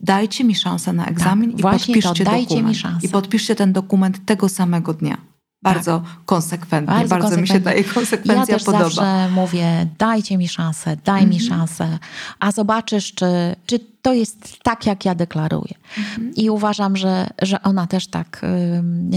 [0.00, 2.78] dajcie mi szansę na egzamin tak, i podpiszcie to, dokument.
[3.02, 5.16] I podpiszcie ten dokument tego samego dnia.
[5.74, 6.24] Bardzo tak.
[6.26, 7.54] konsekwentnie, bardzo, bardzo konsekwentnie.
[7.54, 8.84] mi się ta jej konsekwencja ja też podoba.
[8.84, 11.34] zawsze mówię, dajcie mi szansę, daj mm -hmm.
[11.34, 11.60] mi mhm.
[11.60, 11.98] szansę,
[12.40, 13.26] a zobaczysz, czy,
[13.66, 15.74] czy to jest tak, jak ja deklaruję.
[15.98, 16.34] Mhm.
[16.34, 18.40] I uważam, że, że ona też tak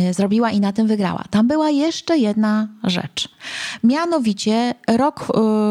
[0.09, 1.23] y, zrobiła i na tym wygrała.
[1.29, 3.29] Tam była jeszcze jedna rzecz.
[3.83, 5.27] Mianowicie rok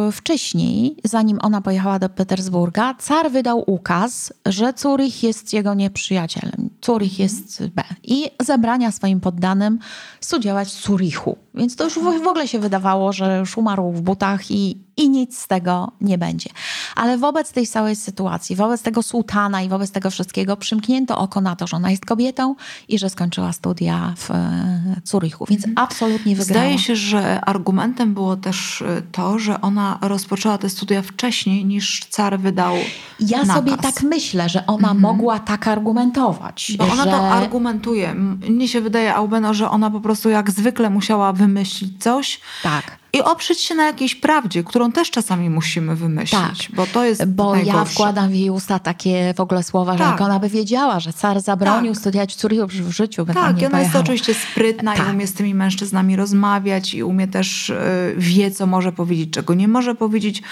[0.09, 6.71] y, wcześniej, zanim ona pojechała do Petersburga, car wydał ukaz, że Zurich jest jego nieprzyjacielem.
[6.85, 7.83] Zurich jest B.
[8.03, 9.79] I zabrania swoim poddanym
[10.21, 11.37] studiować w Zurichu.
[11.55, 15.39] Więc to już w ogóle się wydawało, że już umarł w butach i, i nic
[15.39, 16.51] z tego nie będzie.
[16.97, 21.57] Ale wobec tej całej sytuacji, wobec tego sułtana i wobec tego wszystkiego przymknięto oko na
[21.57, 22.55] to, że ona jest kobietą
[22.89, 25.47] i że skończyła studia w e, Zurichu.
[25.49, 25.87] Więc mhm.
[25.87, 26.61] absolutnie wygrała.
[26.61, 32.05] Zdaje się, że argumentem było też e, to, że ona rozpoczęła te studia wcześniej niż
[32.11, 32.75] car wydał
[33.21, 33.57] Ja nakaz.
[33.57, 35.01] sobie tak myślę, że ona mhm.
[35.01, 36.73] mogła tak argumentować.
[36.79, 36.93] Bo że...
[36.93, 38.15] ona to argumentuje.
[38.15, 42.41] Mnie się wydaje, Aubeno, że ona po prostu jak zwykle musiała wymyślić coś.
[42.63, 47.05] Tak i oprzeć się na jakiejś prawdzie, którą też czasami musimy wymyślić, tak, bo to
[47.05, 47.79] jest Bo najgorsze.
[47.79, 49.99] ja wkładam w jej usta takie w ogóle słowa, tak.
[49.99, 52.01] że jak ona by wiedziała, że car zabronił tak.
[52.01, 55.09] studiować Zurichu w życiu, by tak, i ona jest oczywiście sprytna tak.
[55.09, 59.55] i umie z tymi mężczyznami rozmawiać i umie też, y, wie co może powiedzieć, czego
[59.55, 60.43] nie może powiedzieć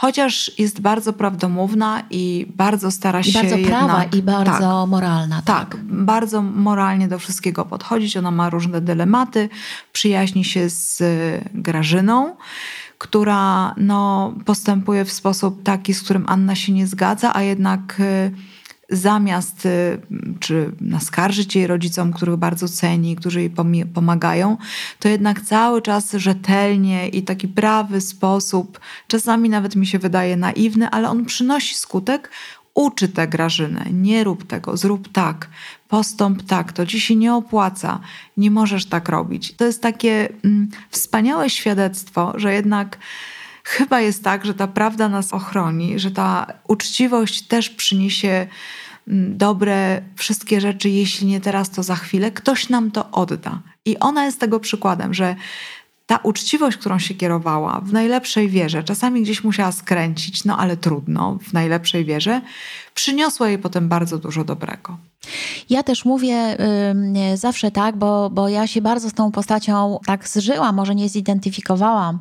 [0.00, 3.30] chociaż jest bardzo prawdomówna i bardzo stara się.
[3.30, 5.42] I bardzo jednak, prawa i bardzo tak, moralna.
[5.42, 5.70] Tak.
[5.70, 8.16] tak, bardzo moralnie do wszystkiego podchodzić.
[8.16, 9.48] Ona ma różne dylematy,
[9.92, 11.02] przyjaźni się z
[11.54, 12.36] Grażyną
[12.98, 18.32] która no, postępuje w sposób taki, z którym Anna się nie zgadza, a jednak y,
[18.88, 20.00] zamiast y,
[20.40, 23.50] czy naskarżyć jej rodzicom, których bardzo ceni, którzy jej
[23.94, 24.56] pomagają,
[24.98, 30.90] to jednak cały czas rzetelnie i taki prawy sposób, czasami nawet mi się wydaje naiwny,
[30.90, 32.30] ale on przynosi skutek,
[32.74, 33.84] uczy tę Grażynę.
[33.92, 35.48] Nie rób tego, zrób tak,
[35.88, 38.00] postąp tak, to ci się nie opłaca,
[38.36, 39.54] nie możesz tak robić.
[39.56, 42.98] To jest takie mm, wspaniałe świadectwo, że jednak
[43.68, 48.46] chyba jest tak, że ta prawda nas ochroni, że ta uczciwość też przyniesie
[49.08, 52.30] mm, dobre wszystkie rzeczy, jeśli nie teraz, to za chwilę.
[52.30, 53.62] Ktoś nam to odda.
[53.84, 55.36] I ona jest tego przykładem, że
[56.08, 61.38] ta uczciwość, którą się kierowała w najlepszej wierze, czasami gdzieś musiała skręcić, no ale trudno,
[61.42, 62.40] w najlepszej wierze,
[62.94, 64.96] przyniosła jej potem bardzo dużo dobrego.
[65.70, 66.56] Ja też mówię
[67.32, 71.08] y, zawsze tak, bo, bo ja się bardzo z tą postacią tak zżyłam, może nie
[71.08, 72.20] zidentyfikowałam,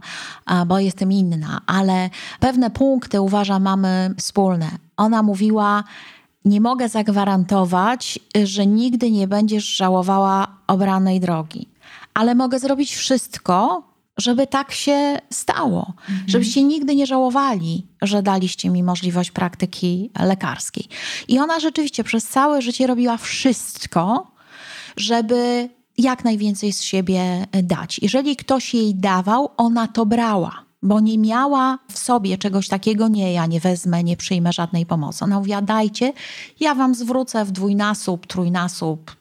[0.66, 4.70] bo jestem inna, ale pewne punkty uważam mamy wspólne.
[4.98, 5.84] Ona mówiła,
[6.46, 11.77] nie mogę zagwarantować, że nigdy nie będziesz żałowała obranej drogi
[12.18, 13.84] ale mogę zrobić wszystko,
[14.18, 16.30] żeby tak się stało, mhm.
[16.30, 20.88] żebyście nigdy nie żałowali, że daliście mi możliwość praktyki lekarskiej.
[21.28, 24.32] I ona rzeczywiście przez całe życie robiła wszystko,
[24.96, 28.00] żeby jak najwięcej z siebie dać.
[28.02, 30.68] Jeżeli ktoś jej dawał, ona to brała.
[30.82, 35.24] Bo nie miała w sobie czegoś takiego, nie, ja nie wezmę, nie przyjmę żadnej pomocy.
[35.24, 36.14] Ona mówiła, dajcie,
[36.60, 39.17] ja wam zwrócę w dwójnasób, trójnasób,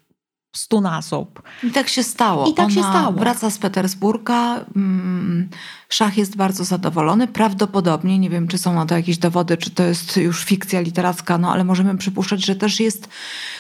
[0.57, 1.43] stóp.
[1.63, 2.47] I tak się stało.
[2.47, 3.13] I tak Ona się stało.
[3.13, 4.65] Wraca z Petersburga.
[4.77, 5.49] Mm,
[5.89, 7.29] Szach jest bardzo zadowolony.
[7.29, 11.39] Prawdopodobnie, nie wiem, czy są na to jakieś dowody, czy to jest już fikcja literacka,
[11.39, 13.09] no ale możemy przypuszczać, że też jest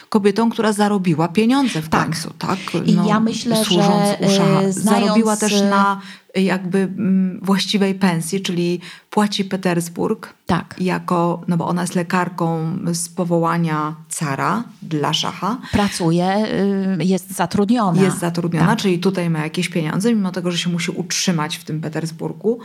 [0.08, 2.04] kobietą, która zarobiła pieniądze w tak.
[2.04, 2.32] końcu.
[2.38, 2.58] Tak.
[2.84, 3.80] I no, ja myślę, że
[4.26, 4.62] u Szacha.
[4.62, 6.00] E, zarobiła też na
[6.42, 10.74] jakby mm, właściwej pensji, czyli płaci Petersburg tak.
[10.78, 15.58] jako, no bo ona jest lekarką z powołania cara dla szacha.
[15.72, 16.46] Pracuje,
[17.00, 18.02] y, jest zatrudniona.
[18.02, 18.78] Jest zatrudniona, tak.
[18.78, 22.58] czyli tutaj ma jakieś pieniądze, mimo tego, że się musi utrzymać w tym Petersburgu,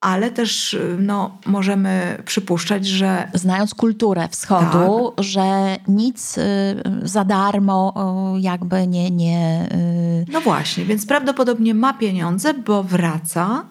[0.00, 3.28] ale też no, możemy przypuszczać, że.
[3.34, 5.24] Znając kulturę wschodu, tak.
[5.24, 6.42] że nic y,
[7.02, 7.94] za darmo
[8.40, 9.10] jakby nie.
[9.10, 9.68] nie
[10.28, 10.32] y...
[10.32, 13.64] No właśnie, więc prawdopodobnie ma pieniądze, bo wraca,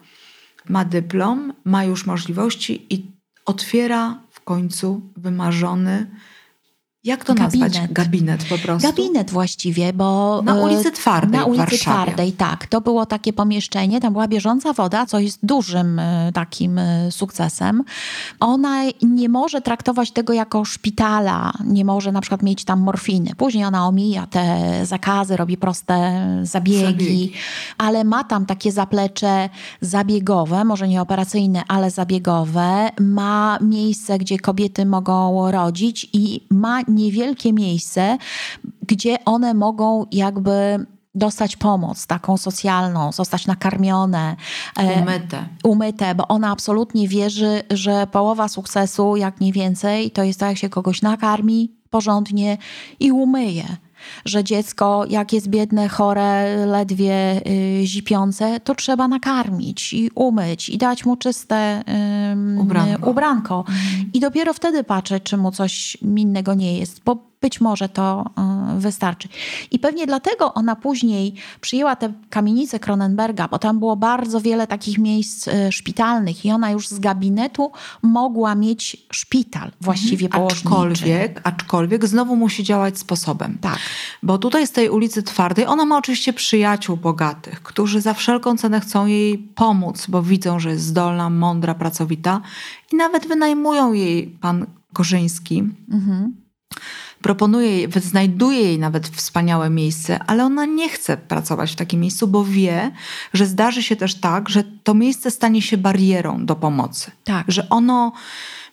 [0.70, 3.12] ma dyplom, ma już możliwości i
[3.46, 6.08] otwiera w końcu wymarzony
[7.04, 7.74] jak to gabinet.
[7.74, 7.92] nazwać?
[7.92, 8.88] Gabinet po prostu.
[8.88, 10.42] Gabinet właściwie, bo.
[10.42, 11.40] Na ulicy Twardej.
[11.40, 12.68] Na ulicy Twardej, tak.
[12.68, 17.84] To było takie pomieszczenie, tam była bieżąca woda, co jest dużym e, takim e, sukcesem.
[18.40, 23.32] Ona nie może traktować tego jako szpitala, nie może na przykład mieć tam morfiny.
[23.38, 27.34] Później ona omija te zakazy, robi proste zabiegi, zabiegi.
[27.78, 29.50] ale ma tam takie zaplecze
[29.82, 32.90] zabiegowe, może nie operacyjne, ale zabiegowe.
[33.00, 38.18] Ma miejsce, gdzie kobiety mogą rodzić i ma niewielkie miejsce,
[38.88, 44.36] gdzie one mogą jakby dostać pomoc taką socjalną, zostać nakarmione.
[44.78, 45.46] E, umyte.
[45.64, 50.58] Umyte, bo ona absolutnie wierzy, że połowa sukcesu, jak nie więcej, to jest to, jak
[50.58, 52.58] się kogoś nakarmi porządnie
[53.00, 53.78] i umyje
[54.26, 60.78] że dziecko, jak jest biedne, chore, ledwie y, zipiące, to trzeba nakarmić i umyć i
[60.78, 61.84] dać mu czyste
[62.58, 63.10] y, ubranko.
[63.10, 63.60] ubranko.
[63.60, 64.10] Mhm.
[64.14, 67.02] I dopiero wtedy patrzeć, czy mu coś innego nie jest.
[67.06, 68.26] Bo być może to
[68.78, 69.28] y, wystarczy.
[69.72, 74.98] I pewnie dlatego ona później przyjęła tę kamienicę Kronenberga, bo tam było bardzo wiele takich
[74.98, 77.72] miejsc y, szpitalnych i ona już z gabinetu
[78.02, 80.42] mogła mieć szpital właściwie mhm.
[80.42, 80.68] położniczy.
[80.68, 83.58] Aczkolwiek, aczkolwiek znowu musi działać sposobem.
[83.62, 83.80] Tak.
[84.24, 88.80] Bo tutaj z tej ulicy Twardej ona ma oczywiście przyjaciół bogatych, którzy za wszelką cenę
[88.80, 92.42] chcą jej pomóc, bo widzą, że jest zdolna, mądra, pracowita
[92.94, 95.64] i nawet wynajmują jej pan Korzyński.
[95.92, 96.50] Mhm
[97.22, 102.28] proponuje jej, znajduje jej nawet wspaniałe miejsce, ale ona nie chce pracować w takim miejscu,
[102.28, 102.92] bo wie,
[103.34, 107.12] że zdarzy się też tak, że to miejsce stanie się barierą do pomocy.
[107.24, 107.46] Tak.
[107.48, 108.12] Że ono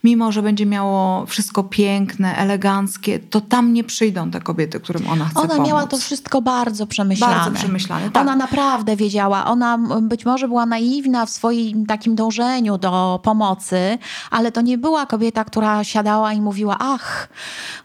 [0.06, 5.24] mimo że będzie miało wszystko piękne, eleganckie, to tam nie przyjdą te kobiety, którym ona
[5.24, 5.68] chce Ona pomóc.
[5.68, 7.34] miała to wszystko bardzo przemyślane.
[7.34, 8.22] Bardzo przemyślane, tak.
[8.22, 9.46] Ona naprawdę wiedziała.
[9.46, 13.98] Ona być może była naiwna w swoim takim dążeniu do pomocy,
[14.30, 17.28] ale to nie była kobieta, która siadała i mówiła, ach,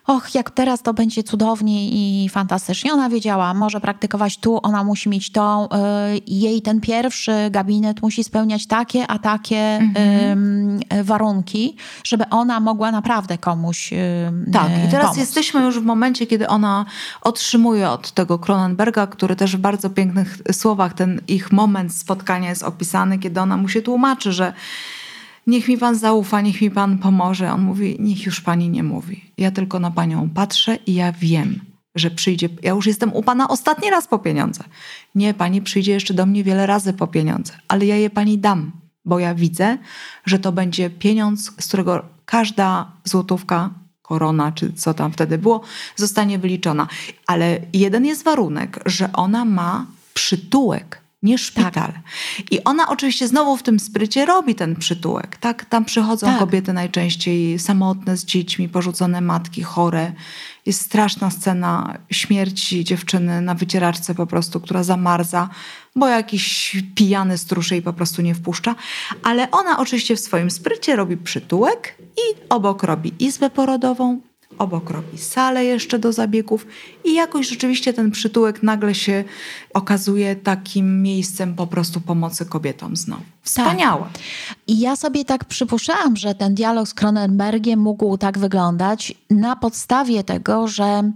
[0.08, 2.94] och, jak teraz to będzie cudownie i fantastycznie.
[2.94, 5.70] Ona wiedziała, może praktykować tu, ona musi mieć to.
[6.16, 10.80] Y, jej ten pierwszy gabinet musi spełniać takie, a takie mhm.
[11.04, 11.76] warunki,
[12.12, 13.90] żeby ona mogła naprawdę komuś
[14.54, 15.18] Tak, i teraz pomóc.
[15.18, 16.86] jesteśmy już w momencie, kiedy ona
[17.22, 22.64] otrzymuje od tego Cronenberga, który też w bardzo pięknych słowach ten ich moment spotkania jest
[22.64, 24.54] opisany, kiedy ona mu się tłumaczy, że
[25.48, 27.52] niech mi pan zaufa, niech mi pan pomoże.
[27.54, 29.34] On mówi, niech już pani nie mówi.
[29.38, 31.60] Ja tylko na panią patrzę i ja wiem,
[31.96, 34.64] że przyjdzie, ja już jestem u pana ostatni raz po pieniądze.
[35.16, 38.81] Nie, pani przyjdzie jeszcze do mnie wiele razy po pieniądze, ale ja je pani dam
[39.06, 39.78] bo ja widzę,
[40.26, 43.70] że to będzie pieniądz, z którego każda złotówka,
[44.02, 45.62] korona, czy co tam wtedy było,
[45.96, 46.88] zostanie wyliczona.
[47.28, 51.72] Ale jeden jest warunek, że ona ma przytułek nie szpital.
[51.72, 51.94] Tak.
[52.52, 55.38] I ona oczywiście znowu w tym sprycie robi ten przytułek.
[55.38, 55.66] Tak?
[55.66, 56.40] Tam przychodzą tak.
[56.40, 60.14] kobiety najczęściej samotne z dziećmi, porzucone matki, chore.
[60.66, 65.50] Jest straszna scena śmierci dziewczyny na wycieraczce po prostu, która zamarza,
[65.96, 68.76] bo jakiś pijany stróż jej po prostu nie wpuszcza.
[69.24, 74.22] Ale ona oczywiście w swoim sprycie robi przytułek i obok robi izbę porodową,
[74.58, 76.68] obok robi salę jeszcze do zabiegów
[77.04, 79.24] i jakoś rzeczywiście ten przytułek nagle się
[79.74, 83.31] okazuje takim miejscem po prostu pomocy kobietom znowu.
[83.44, 84.04] Wspaniałe.
[84.04, 84.22] Tak.
[84.68, 90.24] I ja sobie tak przypuszczałam, że ten dialog z Cronenbergiem mógł tak wyglądać na podstawie
[90.24, 91.12] tego, że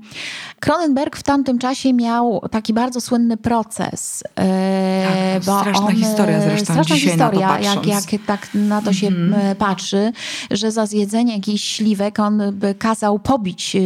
[0.59, 4.23] Cronenberg w tamtym czasie miał taki bardzo słynny proces.
[4.35, 9.07] E, tak, bo straszna on, historia zresztą Straszna historia, jak, jak tak na to się
[9.07, 9.55] mm-hmm.
[9.55, 10.11] patrzy,
[10.51, 13.77] że za zjedzenie jakichś śliwek on by kazał pobić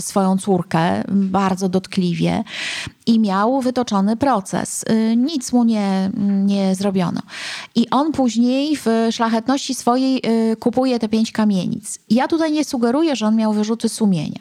[0.00, 2.44] swoją córkę bardzo dotkliwie
[3.08, 4.84] i miał wytoczony proces.
[4.90, 6.10] Y, nic mu nie,
[6.44, 7.20] nie zrobiono.
[7.74, 11.98] I on później w szlachetności swojej y, kupuje te pięć kamienic.
[12.10, 14.40] Ja tutaj nie sugeruję, że on miał wyrzuty sumienia.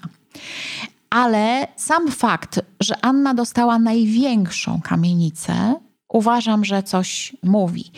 [1.10, 5.76] Ale sam fakt, że Anna dostała największą kamienicę,
[6.10, 7.92] uważam, że coś mówi,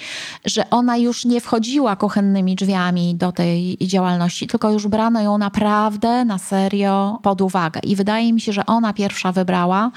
[0.46, 6.26] że ona już nie wchodziła kuchennymi drzwiami do tej działalności, tylko już brano ją naprawdę
[6.26, 7.80] na serio pod uwagę.
[7.84, 9.92] I wydaje mi się, że ona pierwsza wybrała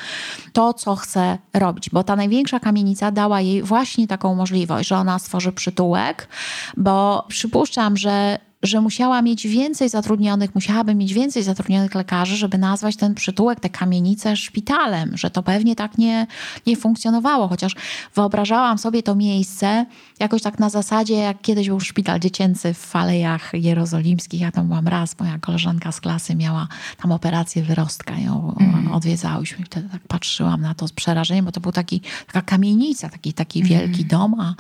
[0.53, 5.19] to, co chce robić, bo ta największa kamienica dała jej właśnie taką możliwość, że ona
[5.19, 6.29] stworzy przytułek,
[6.77, 12.97] bo przypuszczam, że że musiała mieć więcej zatrudnionych, musiałaby mieć więcej zatrudnionych lekarzy, żeby nazwać
[12.97, 16.27] ten przytułek, tę kamienicę szpitalem, że to pewnie tak nie,
[16.67, 17.49] nie funkcjonowało.
[17.49, 17.75] Chociaż
[18.15, 19.87] wyobrażałam sobie to miejsce
[20.21, 24.41] jakoś tak na zasadzie, jak kiedyś był szpital dziecięcy w Falejach Jerozolimskich.
[24.41, 26.69] Ja tam byłam raz, moja koleżanka z klasy miała
[27.03, 28.93] tam operację wyrostka, ją mm.
[28.93, 29.65] odwiedzałyśmy.
[29.65, 33.59] Wtedy tak patrzyłam na to z przerażeniem, bo to był taki, taka kamienica, taki, taki
[33.59, 33.69] mm.
[33.69, 34.55] wielki dom, a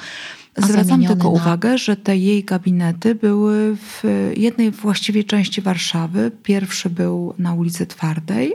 [0.57, 1.29] Zwracam tylko na...
[1.29, 4.03] uwagę, że te jej gabinety były w
[4.37, 6.31] jednej właściwie części Warszawy.
[6.43, 8.55] Pierwszy był na ulicy Twardej.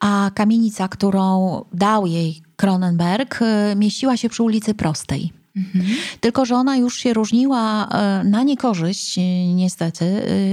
[0.00, 5.32] A kamienica, którą dał jej Kronenberg, y, mieściła się przy ulicy Prostej.
[5.56, 5.84] Mhm.
[6.20, 9.22] Tylko, że ona już się różniła e, na niekorzyść, e,
[9.54, 10.04] niestety,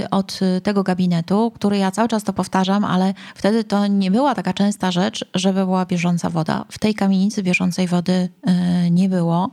[0.03, 4.35] e, od tego gabinetu, który ja cały czas to powtarzam, ale wtedy to nie była
[4.35, 6.65] taka częsta rzecz, żeby była bieżąca woda.
[6.69, 8.29] W tej kamienicy bieżącej wody
[8.91, 9.51] nie było.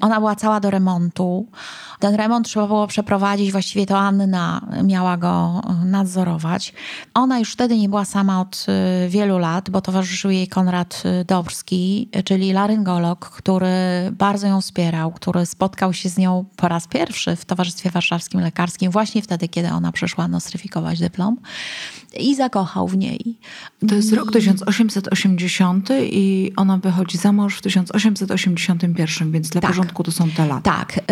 [0.00, 1.46] Ona była cała do remontu.
[1.98, 6.74] Ten remont trzeba było przeprowadzić, właściwie to Anna miała go nadzorować.
[7.14, 8.66] Ona już wtedy nie była sama od
[9.08, 13.68] wielu lat, bo towarzyszył jej Konrad Dobrski, czyli laryngolog, który
[14.12, 14.69] bardzo ją wspierał,
[15.14, 19.68] który spotkał się z nią po raz pierwszy w Towarzystwie Warszawskim Lekarskim, właśnie wtedy, kiedy
[19.68, 21.36] ona przyszła nostryfikować dyplom
[22.18, 23.38] i zakochał w niej.
[23.88, 29.70] To jest rok 1880 i ona wychodzi za mąż w 1881, więc dla tak.
[29.70, 30.60] porządku to są te lata.
[30.60, 30.98] Tak.
[30.98, 31.02] Y,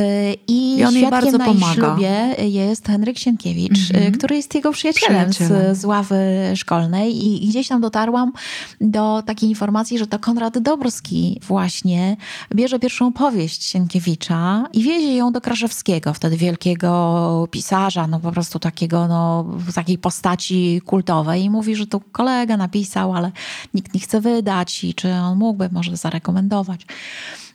[0.48, 1.74] I, I on jej bardzo na pomaga.
[1.74, 4.16] ślubie jest Henryk Sienkiewicz, mm -hmm.
[4.16, 6.16] który jest jego przyjacielem, z, z ławy
[6.54, 8.32] szkolnej i gdzieś tam dotarłam
[8.80, 12.16] do takiej informacji, że to Konrad Dobrski właśnie
[12.54, 18.58] bierze pierwszą powieść Sienkiewicza i wiezie ją do Kraszewskiego, wtedy wielkiego pisarza, no po prostu
[18.58, 23.32] takiego, no takiej postaci kultowej i mówi, że to kolega napisał, ale
[23.74, 26.86] nikt nie chce wydać i czy on mógłby może zarekomendować.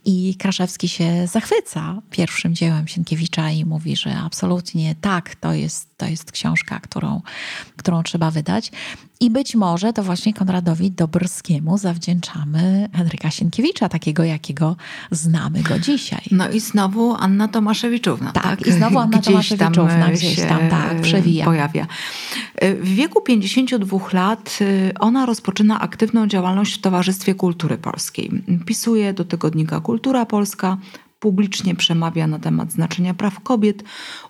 [0.06, 6.06] I Kraszewski się zachwyca pierwszym dziełem Sienkiewicza i mówi, że absolutnie tak, to jest, to
[6.06, 7.22] jest książka, którą,
[7.78, 8.72] którą trzeba wydać.
[9.20, 14.76] I być może to właśnie Konradowi Dobrskiemu zawdzięczamy Henryka Sienkiewicza, takiego jakiego
[15.12, 16.22] znamy go dzisiaj.
[16.32, 18.32] No i znowu Anna Tomaszewiczówna.
[18.32, 18.68] Tak, tak?
[18.68, 21.46] i znowu Anna gdzieś Tomaszewiczówna tam gdzieś tam tak, przewija.
[21.46, 21.88] pojawia.
[22.82, 28.32] W wieku 52 lat y, ona rozpoczyna aktywną działalność w Towarzystwie Kultury Polskiej.
[28.66, 30.78] Pisuje do tygodnika Kultura Polska,
[31.20, 33.84] publicznie przemawia na temat znaczenia praw kobiet,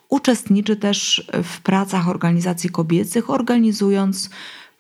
[0.09, 4.29] uczestniczy też w pracach organizacji kobiecych, organizując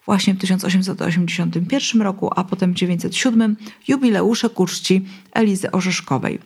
[0.05, 3.55] właśnie w 1881 roku, a potem w 1907
[3.87, 4.65] jubileusze ku
[5.33, 6.39] Elizy Orzeszkowej.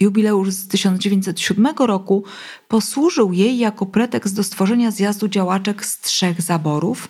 [0.00, 2.24] Jubileusz z 1907 roku
[2.68, 7.08] posłużył jej jako pretekst do stworzenia zjazdu działaczek z trzech zaborów,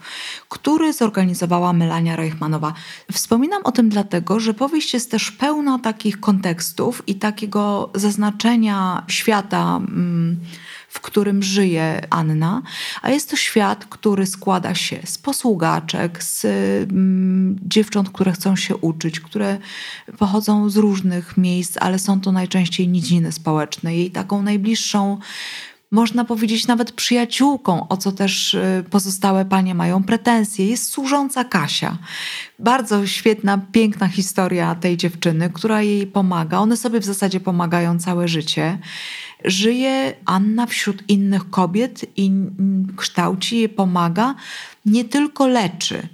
[0.49, 2.75] który zorganizowała Melania Reichmanowa.
[3.13, 9.81] Wspominam o tym dlatego, że powieść jest też pełna takich kontekstów i takiego zaznaczenia świata.
[9.87, 10.41] Hmm,
[10.95, 12.63] w którym żyje Anna,
[13.03, 18.77] a jest to świat, który składa się z posługaczek, z mm, dziewcząt, które chcą się
[18.77, 19.59] uczyć, które
[20.19, 23.97] pochodzą z różnych miejsc, ale są to najczęściej nidziny społeczne.
[23.97, 25.19] Jej taką najbliższą
[25.95, 31.99] można powiedzieć nawet przyjaciółką, o co też y, pozostałe panie mają pretensje, jest służąca Kasia.
[32.59, 36.59] Bardzo świetna, piękna historia tej dziewczyny, która jej pomaga.
[36.59, 38.79] One sobie w zasadzie pomagają całe życie
[39.45, 42.31] żyje Anna wśród innych kobiet i
[42.97, 44.35] kształci je, pomaga,
[44.87, 46.09] nie tylko leczy.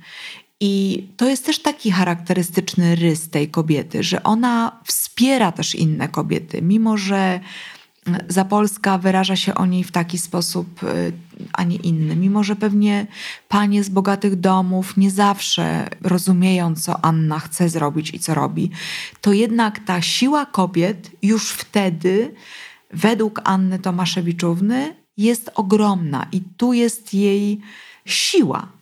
[0.60, 6.62] I to jest też taki charakterystyczny rys tej kobiety, że ona wspiera też inne kobiety,
[6.62, 7.40] mimo że
[8.28, 11.12] Zapolska wyraża się o niej w taki sposób, y,
[11.52, 12.16] a nie inny.
[12.16, 13.06] Mimo, że pewnie
[13.48, 18.70] panie z bogatych domów nie zawsze rozumieją, co Anna chce zrobić i co robi,
[19.20, 22.34] to jednak ta siła kobiet już wtedy
[22.92, 27.60] według Anny Tomaszewiczówny jest ogromna i tu jest jej
[28.04, 28.79] siła.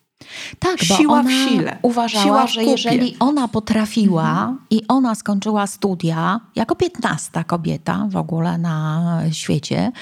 [0.58, 1.78] Tak, bo siła ona w sile.
[1.82, 4.58] uważała, siła że jeżeli ona potrafiła mhm.
[4.70, 9.92] i ona skończyła studia jako piętnasta kobieta w ogóle na świecie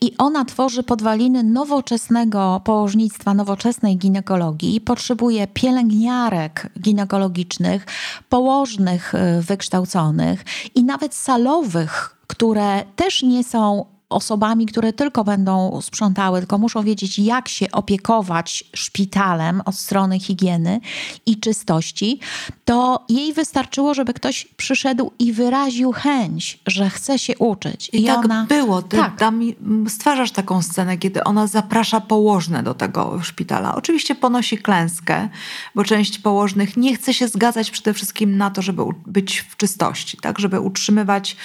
[0.00, 7.86] i ona tworzy podwaliny nowoczesnego położnictwa, nowoczesnej ginekologii, potrzebuje pielęgniarek ginekologicznych,
[8.28, 16.38] położnych y, wykształconych i nawet salowych które też nie są osobami, które tylko będą sprzątały,
[16.38, 20.80] tylko muszą wiedzieć, jak się opiekować szpitalem od strony higieny
[21.26, 22.20] i czystości,
[22.64, 27.90] to jej wystarczyło, żeby ktoś przyszedł i wyraził chęć, że chce się uczyć.
[27.92, 28.46] I, I tak ona...
[28.48, 28.82] było.
[28.82, 29.18] Ty tak.
[29.18, 29.40] Tam
[29.88, 33.74] stwarzasz taką scenę, kiedy ona zaprasza położne do tego szpitala.
[33.74, 35.28] Oczywiście ponosi klęskę,
[35.74, 40.16] bo część położnych nie chce się zgadzać przede wszystkim na to, żeby być w czystości,
[40.16, 40.38] tak?
[40.38, 41.36] żeby utrzymywać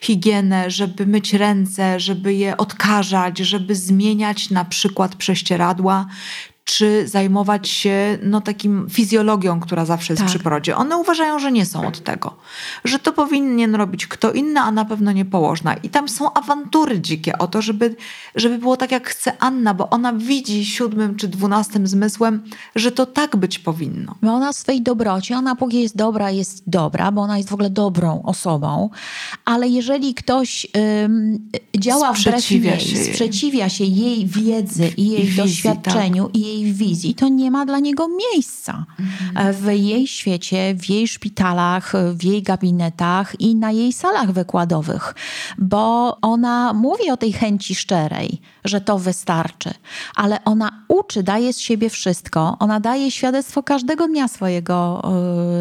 [0.00, 6.06] higienę, żeby myć ręce, żeby je odkażać, żeby zmieniać na przykład prześcieradła,
[6.66, 10.30] czy zajmować się no, takim fizjologią, która zawsze jest tak.
[10.30, 10.76] przy porodzie.
[10.76, 12.36] One uważają, że nie są od tego.
[12.84, 15.74] Że to powinien robić kto inny, a na pewno nie położna.
[15.74, 17.96] I tam są awantury dzikie o to, żeby,
[18.34, 22.42] żeby było tak, jak chce Anna, bo ona widzi siódmym czy dwunastym zmysłem,
[22.74, 24.14] że to tak być powinno.
[24.22, 27.54] Bo ona w swej dobroci, ona póki jest dobra, jest dobra, bo ona jest w
[27.54, 28.90] ogóle dobrą osobą,
[29.44, 30.66] ale jeżeli ktoś
[31.04, 36.36] ym, działa wbrew jej, się sprzeciwia się jej wiedzy i jej wizji, doświadczeniu tak.
[36.36, 38.86] i jej jej wizji, to nie ma dla niego miejsca.
[39.00, 39.54] Mhm.
[39.54, 45.14] w jej świecie, w jej szpitalach, w jej gabinetach i na jej salach wykładowych,
[45.58, 49.70] bo ona mówi o tej chęci szczerej, że to wystarczy,
[50.14, 55.02] ale ona uczy, daje z siebie wszystko, ona daje świadectwo każdego dnia swojego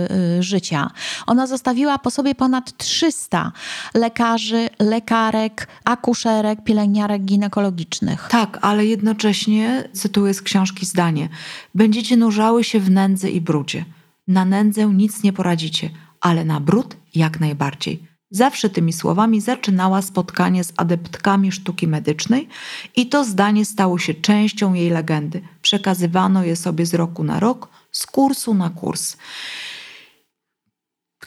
[0.10, 0.92] yy, życia.
[1.28, 3.52] Ona zostawiła po sobie ponad 300
[3.94, 8.28] lekarzy, lekarek, akuszerek, pielęgniarek ginekologicznych.
[8.32, 11.30] Tak, ale jednocześnie, cytuję z książki zdanie.
[11.76, 13.86] Będziecie nurzały się w nędzy i brudzie.
[14.28, 15.90] Na nędzę nic nie poradzicie,
[16.22, 18.15] ale na brud jak najbardziej.
[18.36, 22.48] Zawsze tymi słowami zaczynała spotkanie z adeptkami sztuki medycznej
[22.96, 25.42] i to zdanie stało się częścią jej legendy.
[25.62, 29.18] Przekazywano je sobie z roku na rok, z kursu na kurs.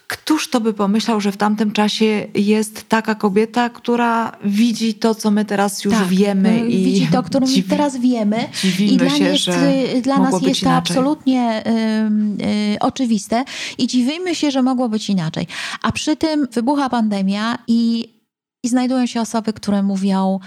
[0.09, 5.31] Któż to by pomyślał, że w tamtym czasie jest taka kobieta, która widzi to, co
[5.31, 8.49] my teraz już tak, wiemy i widzi to, którą dziwi, teraz wiemy.
[8.79, 9.49] I dla, się, jest,
[10.03, 13.45] dla nas jest to absolutnie y, y, oczywiste.
[13.79, 15.47] I dziwimy się, że mogło być inaczej.
[15.83, 18.09] A przy tym wybucha pandemia i,
[18.65, 20.39] i znajdują się osoby, które mówią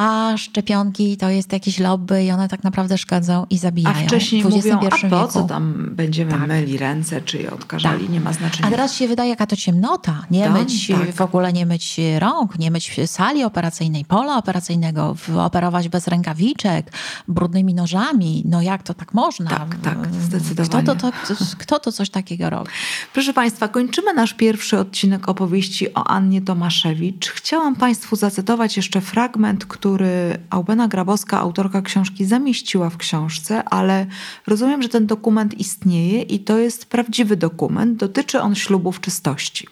[0.00, 3.96] a szczepionki to jest jakieś lobby i one tak naprawdę szkodzą i zabijają.
[3.96, 6.48] A wcześniej w mówią, a po co tam będziemy tak.
[6.48, 8.12] myli ręce, czy je odkażali, tak.
[8.12, 8.68] nie ma znaczenia.
[8.68, 10.26] A teraz się wydaje, jaka to ciemnota.
[10.30, 11.14] Nie tak, myć, tak.
[11.14, 16.92] w ogóle nie myć rąk, nie myć sali operacyjnej, pola operacyjnego, operować bez rękawiczek,
[17.28, 18.42] brudnymi nożami.
[18.46, 19.50] No jak to tak można?
[19.50, 20.82] Tak, tak, zdecydowanie.
[20.82, 22.70] Kto to, to, kto to coś takiego robi?
[23.12, 27.28] Proszę Państwa, kończymy nasz pierwszy odcinek opowieści o Annie Tomaszewicz.
[27.30, 34.06] Chciałam Państwu zacytować jeszcze fragment, który który Aubena Grabowska, autorka książki, zamieściła w książce, ale
[34.46, 37.98] rozumiem, że ten dokument istnieje i to jest prawdziwy dokument.
[37.98, 39.66] Dotyczy on ślubów czystości.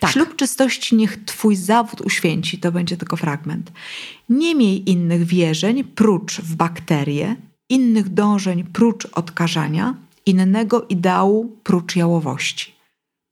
[0.00, 0.10] Tak.
[0.10, 3.72] Ślub czystości niech Twój zawód uświęci, to będzie tylko fragment.
[4.28, 7.36] Nie miej innych wierzeń prócz w bakterie,
[7.68, 9.94] innych dążeń prócz odkażania,
[10.26, 12.74] innego ideału prócz jałowości.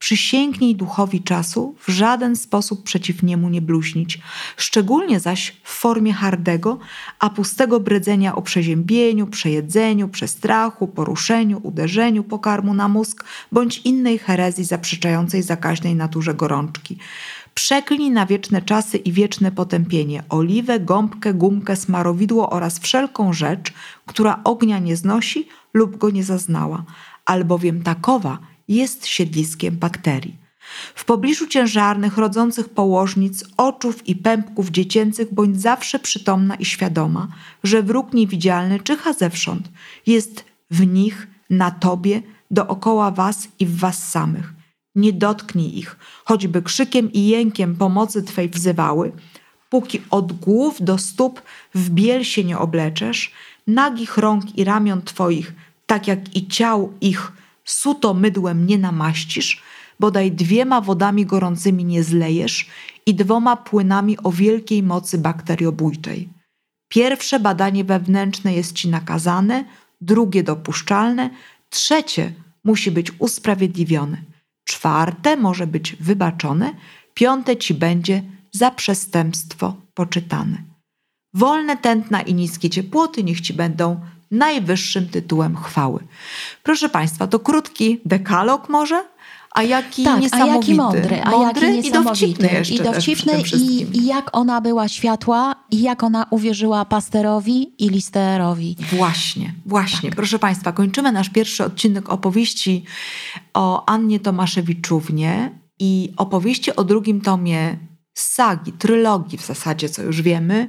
[0.03, 4.19] Przysięgnij duchowi czasu w żaden sposób przeciw niemu nie bluźnić,
[4.57, 6.79] szczególnie zaś w formie hardego,
[7.19, 14.63] a pustego bredzenia o przeziębieniu, przejedzeniu, przestrachu, poruszeniu, uderzeniu pokarmu na mózg bądź innej herezji
[14.63, 16.97] zaprzeczającej zakaźnej naturze gorączki.
[17.53, 23.73] Przeklnij na wieczne czasy i wieczne potępienie oliwę, gąbkę, gumkę, smarowidło oraz wszelką rzecz,
[24.05, 26.83] która ognia nie znosi lub go nie zaznała,
[27.25, 28.37] albowiem takowa–
[28.67, 30.43] jest siedliskiem bakterii.
[30.95, 37.27] W pobliżu ciężarnych, rodzących położnic, oczów i pępków dziecięcych bądź zawsze przytomna i świadoma,
[37.63, 39.69] że wróg niewidzialny czyha zewsząd,
[40.07, 44.53] jest w nich, na tobie, dookoła was i w was samych.
[44.95, 49.11] Nie dotknij ich, choćby krzykiem i jękiem pomocy Twej wzywały,
[49.69, 51.41] póki od głów do stóp
[51.75, 53.31] w biel się nie obleczesz,
[53.67, 55.53] nagich rąk i ramion Twoich,
[55.85, 57.31] tak jak i ciał ich,
[57.65, 59.63] suto mydłem nie namaścisz,
[59.99, 62.67] bodaj dwiema wodami gorącymi nie zlejesz
[63.05, 66.29] i dwoma płynami o wielkiej mocy bakteriobójczej.
[66.87, 69.65] Pierwsze badanie wewnętrzne jest ci nakazane,
[70.01, 71.29] drugie dopuszczalne,
[71.69, 72.33] trzecie
[72.63, 74.17] musi być usprawiedliwione,
[74.63, 76.73] czwarte może być wybaczone,
[77.13, 80.63] piąte ci będzie za przestępstwo poczytane.
[81.33, 84.01] Wolne tętna i niskie ciepłoty niech ci będą
[84.33, 85.99] najwyższym tytułem chwały.
[86.63, 89.03] Proszę Państwa, to krótki dekalog może,
[89.51, 90.53] a jaki tak, niesamowity.
[90.53, 92.49] A jaki mądry, a mądry jaki niesamowity.
[92.71, 98.75] I dowcipny, i, i, jak ona była światła, i jak ona uwierzyła Pasterowi i Listerowi.
[98.91, 100.09] Właśnie, właśnie.
[100.09, 100.15] Tak.
[100.15, 102.83] Proszę Państwa, kończymy nasz pierwszy odcinek opowieści
[103.53, 107.77] o Annie Tomaszewiczównie i opowieści o drugim tomie
[108.13, 110.67] sagi, trylogii w zasadzie, co już wiemy,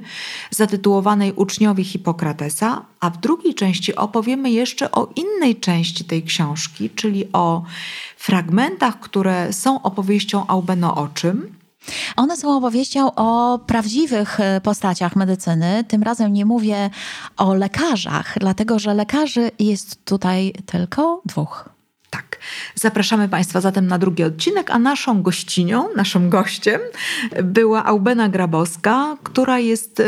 [0.51, 7.27] zatytułowanej Uczniowie Hipokratesa, a w drugiej części opowiemy jeszcze o innej części tej książki, czyli
[7.33, 7.63] o
[8.17, 11.55] fragmentach, które są opowieścią Aubeno o czym.
[12.15, 15.83] One są opowieścią o prawdziwych e, postaciach medycyny.
[15.87, 16.89] Tym razem nie mówię
[17.37, 21.74] o lekarzach, dlatego że lekarzy jest tutaj tylko dwóch.
[22.15, 22.39] Tak.
[22.75, 26.81] Zapraszamy Państwa zatem na drugi odcinek, a naszą gościnią, naszym gościem
[27.43, 30.03] była Aubena Grabowska, która jest e,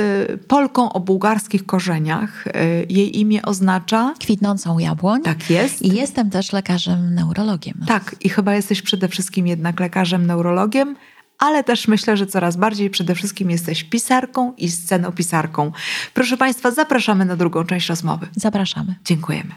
[0.48, 2.48] Polką o bułgarskich korzeniach.
[2.48, 2.54] E,
[2.90, 4.14] jej imię oznacza...
[4.20, 5.22] Kwitnącą jabłoń.
[5.22, 5.82] Tak jest.
[5.82, 7.78] I jestem też lekarzem neurologiem.
[7.88, 10.96] Tak, i chyba jesteś przede wszystkim jednak lekarzem neurologiem,
[11.38, 15.72] ale też myślę, że coraz bardziej przede wszystkim jesteś pisarką i scenopisarką.
[16.14, 18.28] Proszę Państwa, zapraszamy na drugą część rozmowy.
[18.36, 18.96] Zapraszamy.
[19.06, 19.52] Dziękujemy.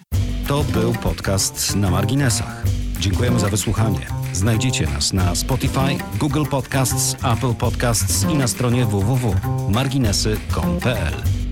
[0.46, 2.62] To był podcast na marginesach.
[3.00, 4.06] Dziękujemy za wysłuchanie.
[4.32, 11.49] Znajdziecie nas na Spotify, Google Podcasts, Apple Podcasts i na stronie www.marginesy.pl.